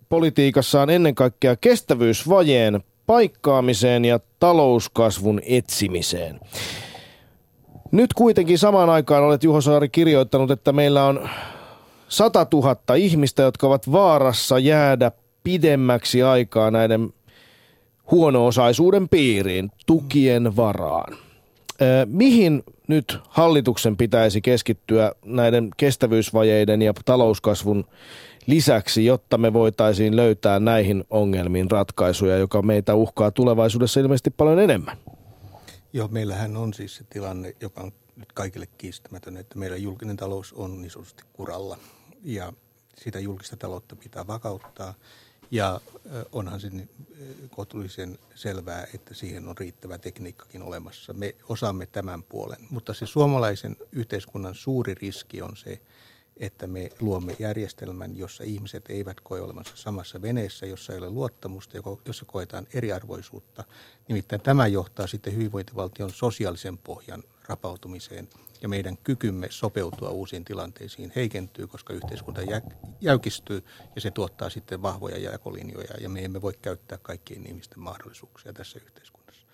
[0.09, 6.39] politiikassaan ennen kaikkea kestävyysvajeen paikkaamiseen ja talouskasvun etsimiseen.
[7.91, 11.29] Nyt kuitenkin samaan aikaan olet Juho Saari kirjoittanut, että meillä on
[12.07, 15.11] 100 000 ihmistä, jotka ovat vaarassa jäädä
[15.43, 17.13] pidemmäksi aikaa näiden
[18.11, 21.17] huono-osaisuuden piiriin, tukien varaan.
[22.05, 27.85] Mihin nyt hallituksen pitäisi keskittyä näiden kestävyysvajeiden ja talouskasvun
[28.47, 34.97] lisäksi, jotta me voitaisiin löytää näihin ongelmiin ratkaisuja, joka meitä uhkaa tulevaisuudessa ilmeisesti paljon enemmän?
[35.93, 40.53] Joo, meillähän on siis se tilanne, joka on nyt kaikille kiistämätön, että meillä julkinen talous
[40.53, 41.77] on niin sanotusti kuralla
[42.23, 42.53] ja
[42.97, 44.93] sitä julkista taloutta pitää vakauttaa–
[45.51, 45.81] ja
[46.31, 46.71] onhan se
[47.49, 51.13] kohtuullisen selvää, että siihen on riittävä tekniikkakin olemassa.
[51.13, 55.81] Me osaamme tämän puolen, mutta se suomalaisen yhteiskunnan suuri riski on se,
[56.39, 61.77] että me luomme järjestelmän, jossa ihmiset eivät koe olevansa samassa veneessä, jossa ei ole luottamusta,
[62.05, 63.63] jossa koetaan eriarvoisuutta.
[64.07, 68.29] Nimittäin tämä johtaa sitten hyvinvointivaltion sosiaalisen pohjan rapautumiseen
[68.61, 72.41] ja meidän kykymme sopeutua uusiin tilanteisiin heikentyy, koska yhteiskunta
[73.01, 73.63] jäykistyy
[73.95, 78.79] ja se tuottaa sitten vahvoja jakolinjoja ja me emme voi käyttää kaikkien ihmisten mahdollisuuksia tässä
[78.85, 79.45] yhteiskunnassa.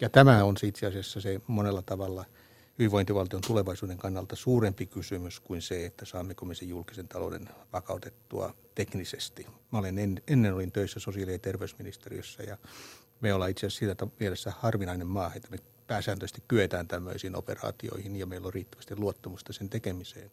[0.00, 2.24] Ja tämä on itse asiassa se monella tavalla–
[2.78, 9.46] hyvinvointivaltion tulevaisuuden kannalta suurempi kysymys kuin se, että saammeko me sen julkisen talouden vakautettua teknisesti.
[9.72, 12.58] Mä olen en, ennen olin töissä sosiaali- ja terveysministeriössä ja
[13.20, 18.26] me ollaan itse asiassa siitä mielessä harvinainen maa, että me pääsääntöisesti kyetään tämmöisiin operaatioihin ja
[18.26, 20.30] meillä on riittävästi luottamusta sen tekemiseen.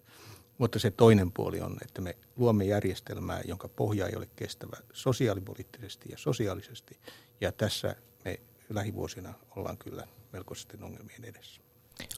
[0.58, 6.10] Mutta se toinen puoli on, että me luomme järjestelmää, jonka pohja ei ole kestävä sosiaalipoliittisesti
[6.12, 7.00] ja sosiaalisesti.
[7.42, 8.40] Ja tässä me
[8.70, 11.65] lähivuosina ollaan kyllä melkoisesti ongelmien edessä.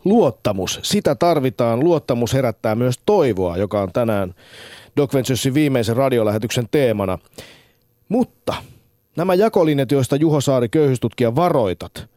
[0.05, 1.79] Luottamus, sitä tarvitaan.
[1.79, 4.33] Luottamus herättää myös toivoa, joka on tänään
[4.97, 7.17] Doc Venturesin viimeisen radiolähetyksen teemana.
[8.09, 8.53] Mutta
[9.17, 12.07] nämä jakolinjat, joista Juho Saari köyhyystutkija varoitat,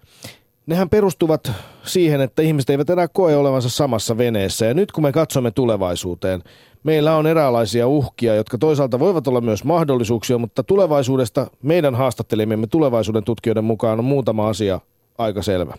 [0.67, 1.53] nehän perustuvat
[1.83, 4.67] siihen, että ihmiset eivät enää koe olevansa samassa veneessä.
[4.67, 6.43] Ja nyt kun me katsomme tulevaisuuteen,
[6.83, 13.25] meillä on eräänlaisia uhkia, jotka toisaalta voivat olla myös mahdollisuuksia, mutta tulevaisuudesta meidän haastattelemiemme tulevaisuuden
[13.25, 14.81] tutkijoiden mukaan on muutama asia
[15.21, 15.75] aika selvä.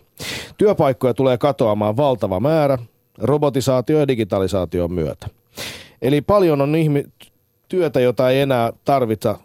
[0.58, 2.78] Työpaikkoja tulee katoamaan valtava määrä
[3.18, 5.26] robotisaatio ja digitalisaation myötä.
[6.02, 7.04] Eli paljon on ihmi-
[7.68, 9.38] työtä, jota ei enää tarvita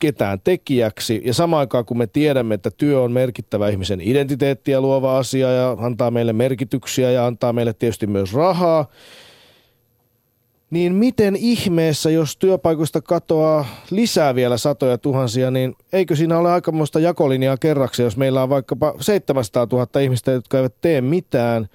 [0.00, 1.22] ketään tekijäksi.
[1.24, 5.76] Ja samaan aikaan kun me tiedämme, että työ on merkittävä ihmisen identiteettiä luova asia ja
[5.80, 8.86] antaa meille merkityksiä ja antaa meille tietysti myös rahaa,
[10.70, 17.00] niin miten ihmeessä, jos työpaikoista katoaa lisää vielä satoja tuhansia, niin eikö siinä ole aikamoista
[17.00, 21.68] jakolinjaa kerraksi, jos meillä on vaikkapa 700 000 ihmistä, jotka eivät tee mitään.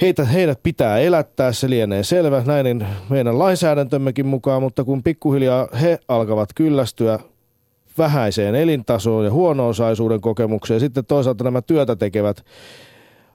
[0.00, 5.98] Heitä, heidät pitää elättää, se lienee selvä näin meidän lainsäädäntömmekin mukaan, mutta kun pikkuhiljaa he
[6.08, 7.18] alkavat kyllästyä
[7.98, 12.44] vähäiseen elintasoon ja huono-osaisuuden kokemukseen, sitten toisaalta nämä työtä tekevät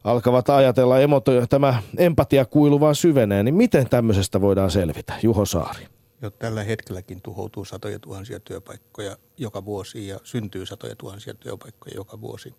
[0.04, 5.14] alkavat ajatella, emoto, tämä empatiakuilu vaan syvenee, niin miten tämmöisestä voidaan selvitä?
[5.24, 5.88] Juho Saari.
[6.22, 12.22] Jo tällä hetkelläkin tuhoutuu satoja tuhansia työpaikkoja joka vuosi ja syntyy satoja tuhansia työpaikkoja joka
[12.22, 12.54] vuosi.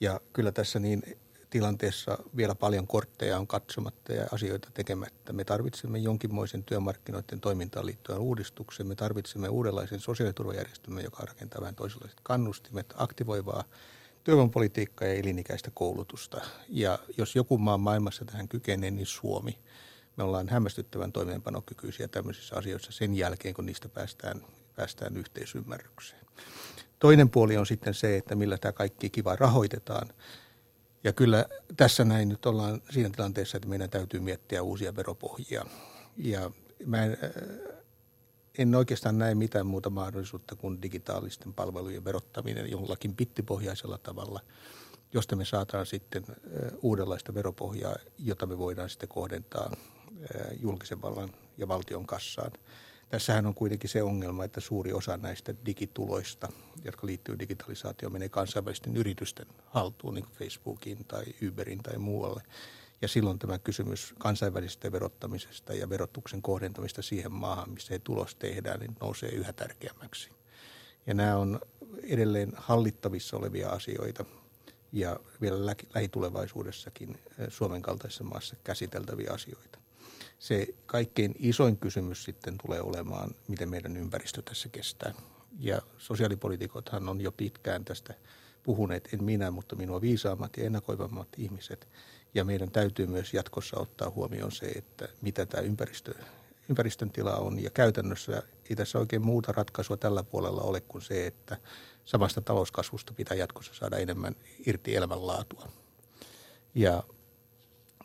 [0.00, 1.02] Ja kyllä tässä niin
[1.50, 5.32] tilanteessa vielä paljon kortteja on katsomatta ja asioita tekemättä.
[5.32, 8.86] Me tarvitsemme jonkinmoisen työmarkkinoiden toimintaan liittyen uudistuksen.
[8.86, 13.64] Me tarvitsemme uudenlaisen sosiaaliturvajärjestelmän, joka rakentaa vähän toisenlaiset kannustimet, aktivoivaa
[14.24, 16.40] työvoimapolitiikkaa ja elinikäistä koulutusta.
[16.68, 19.58] Ja jos joku maa maailmassa tähän kykenee, niin Suomi.
[20.16, 24.40] Me ollaan hämmästyttävän toimeenpanokykyisiä tämmöisissä asioissa sen jälkeen, kun niistä päästään,
[24.76, 26.26] päästään yhteisymmärrykseen.
[26.98, 30.08] Toinen puoli on sitten se, että millä tämä kaikki kiva rahoitetaan.
[31.04, 31.46] Ja kyllä
[31.76, 35.66] tässä näin nyt ollaan siinä tilanteessa, että meidän täytyy miettiä uusia veropohjia.
[36.16, 36.50] Ja
[36.86, 37.18] mä en,
[38.58, 44.40] en oikeastaan näe mitään muuta mahdollisuutta kuin digitaalisten palvelujen verottaminen jollakin bittipohjaisella tavalla,
[45.14, 46.24] josta me saadaan sitten
[46.82, 49.76] uudenlaista veropohjaa, jota me voidaan sitten kohdentaa
[50.60, 52.52] julkisen vallan ja valtion kassaan.
[53.08, 56.48] Tässähän on kuitenkin se ongelma, että suuri osa näistä digituloista,
[56.84, 62.42] jotka liittyy digitalisaatioon, menee kansainvälisten yritysten haltuun, niin kuin Facebookin tai Uberin tai muualle–
[63.04, 68.80] ja silloin tämä kysymys kansainvälisestä verottamisesta ja verotuksen kohdentamista siihen maahan, missä se tulos tehdään,
[68.80, 70.30] niin nousee yhä tärkeämmäksi.
[71.06, 71.60] Ja nämä on
[72.02, 74.24] edelleen hallittavissa olevia asioita
[74.92, 79.78] ja vielä lähitulevaisuudessakin eh, Suomen kaltaisessa maassa käsiteltäviä asioita.
[80.38, 85.14] Se kaikkein isoin kysymys sitten tulee olemaan, miten meidän ympäristö tässä kestää.
[85.58, 88.14] Ja sosiaalipolitiikothan on jo pitkään tästä
[88.62, 91.88] puhuneet, en minä, mutta minua viisaammat ja ennakoivammat ihmiset–
[92.34, 96.14] ja meidän täytyy myös jatkossa ottaa huomioon se, että mitä tämä ympäristö,
[96.68, 97.62] ympäristön tila on.
[97.62, 101.56] Ja käytännössä ei tässä oikein muuta ratkaisua tällä puolella ole kuin se, että
[102.04, 105.68] samasta talouskasvusta pitää jatkossa saada enemmän irti elämänlaatua.
[106.74, 107.02] Ja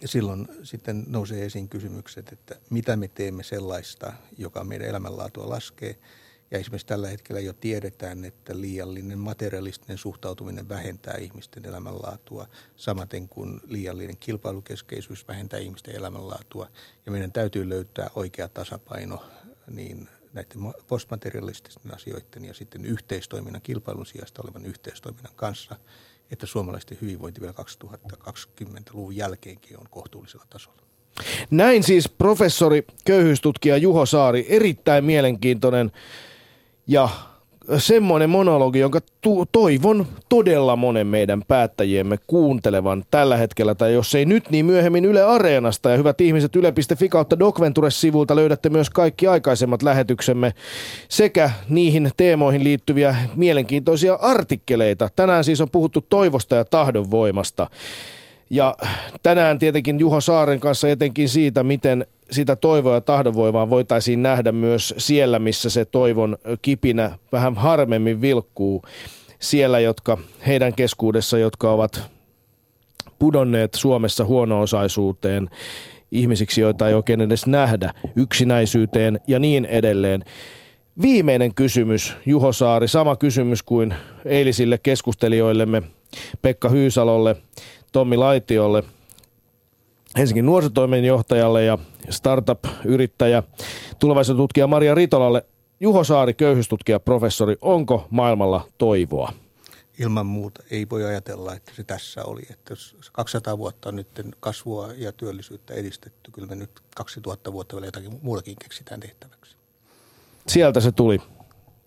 [0.05, 5.95] silloin sitten nousee esiin kysymykset, että mitä me teemme sellaista, joka meidän elämänlaatua laskee–
[6.51, 13.61] ja esimerkiksi tällä hetkellä jo tiedetään, että liiallinen materialistinen suhtautuminen vähentää ihmisten elämänlaatua, samaten kuin
[13.67, 16.69] liiallinen kilpailukeskeisyys vähentää ihmisten elämänlaatua.
[17.05, 19.23] Ja meidän täytyy löytää oikea tasapaino
[19.71, 25.75] niin näiden postmaterialististen asioiden ja sitten yhteistoiminnan, kilpailun sijasta olevan yhteistoiminnan kanssa,
[26.31, 30.81] että suomalaisten hyvinvointi vielä 2020-luvun jälkeenkin on kohtuullisella tasolla.
[31.51, 35.91] Näin siis professori, köyhyystutkija Juho Saari, erittäin mielenkiintoinen
[36.89, 37.09] ja
[37.77, 44.25] semmoinen monologi, jonka tu- toivon todella monen meidän päättäjiemme kuuntelevan tällä hetkellä, tai jos ei
[44.25, 45.89] nyt, niin myöhemmin Yle Areenasta.
[45.89, 50.53] Ja hyvät ihmiset, yle.fi kautta Docventures-sivulta löydätte myös kaikki aikaisemmat lähetyksemme
[51.09, 55.09] sekä niihin teemoihin liittyviä mielenkiintoisia artikkeleita.
[55.15, 57.67] Tänään siis on puhuttu toivosta ja tahdonvoimasta.
[58.49, 58.75] Ja
[59.23, 64.93] tänään tietenkin Juho Saaren kanssa etenkin siitä, miten sitä toivoa ja tahdonvoimaa voitaisiin nähdä myös
[64.97, 68.83] siellä, missä se toivon kipinä vähän harvemmin vilkkuu.
[69.39, 70.17] Siellä, jotka
[70.47, 72.09] heidän keskuudessa, jotka ovat
[73.19, 75.49] pudonneet Suomessa huono-osaisuuteen,
[76.11, 80.23] ihmisiksi, joita ei oikein edes nähdä, yksinäisyyteen ja niin edelleen.
[81.01, 83.93] Viimeinen kysymys, Juho Saari, sama kysymys kuin
[84.25, 85.83] eilisille keskustelijoillemme
[86.41, 87.35] Pekka Hyysalolle,
[87.91, 88.83] Tommi Laitiolle,
[90.19, 91.77] Helsingin nuorisotoimenjohtajalle ja
[92.09, 93.43] startup-yrittäjä,
[93.99, 95.45] tulevaisuustutkija Maria Ritolalle.
[95.79, 99.33] Juho Saari, köyhyystutkija, professori, onko maailmalla toivoa?
[99.99, 102.41] Ilman muuta ei voi ajatella, että se tässä oli.
[102.51, 104.07] Että jos 200 vuotta on nyt
[104.39, 109.55] kasvua ja työllisyyttä edistetty, kyllä me nyt 2000 vuotta vielä jotakin muutakin keksitään tehtäväksi.
[110.47, 111.21] Sieltä se tuli.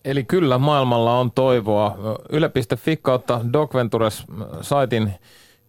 [0.04, 1.96] Eli kyllä maailmalla on toivoa.
[2.30, 4.24] Yle.fi kautta Docventures
[4.60, 5.12] saitin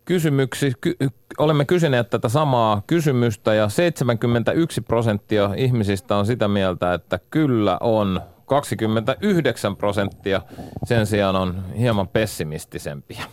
[0.05, 0.95] kysymyksi, ky,
[1.37, 8.21] olemme kysyneet tätä samaa kysymystä ja 71 prosenttia ihmisistä on sitä mieltä, että kyllä on.
[8.45, 10.41] 29 prosenttia
[10.85, 13.23] sen sijaan on hieman pessimistisempiä.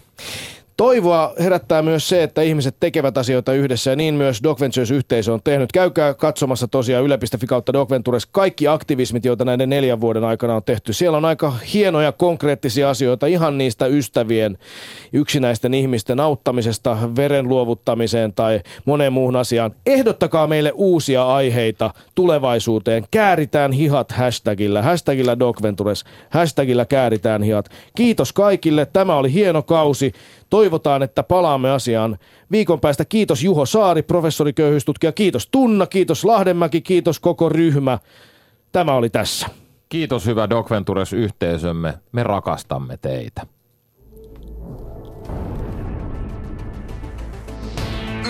[0.81, 5.41] Toivoa herättää myös se, että ihmiset tekevät asioita yhdessä ja niin myös Doc Ventures-yhteisö on
[5.45, 5.73] tehnyt.
[5.73, 10.63] Käykää katsomassa tosiaan yle.fi kautta Doc Ventures kaikki aktivismit, joita näiden neljän vuoden aikana on
[10.63, 10.93] tehty.
[10.93, 14.59] Siellä on aika hienoja konkreettisia asioita ihan niistä ystävien,
[15.13, 19.75] yksinäisten ihmisten auttamisesta, veren luovuttamiseen tai moneen muuhun asiaan.
[19.87, 23.05] Ehdottakaa meille uusia aiheita tulevaisuuteen.
[23.11, 27.69] Kääritään hihat hashtagillä, hashtagillä Doc Ventures, hashtagillä kääritään hihat.
[27.97, 30.13] Kiitos kaikille, tämä oli hieno kausi.
[30.51, 32.19] Toivotaan, että palaamme asiaan
[32.51, 33.05] viikon päästä.
[33.05, 35.13] Kiitos Juho Saari, professori köyhyystutkija.
[35.13, 37.99] Kiitos Tunna, kiitos Lahdenmäki, kiitos koko ryhmä.
[38.73, 39.47] Tämä oli tässä.
[39.89, 41.95] Kiitos hyvä Doc Ventures-yhteisömme.
[42.13, 43.47] Me rakastamme teitä.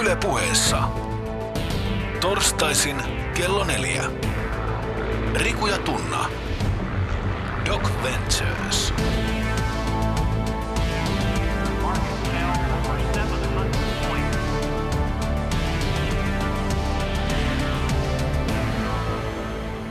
[0.00, 0.82] Yle puheessa.
[2.20, 2.96] Torstaisin
[3.34, 4.04] kello neljä.
[5.34, 6.26] Riku ja Tunna.
[7.66, 8.94] Doc Ventures.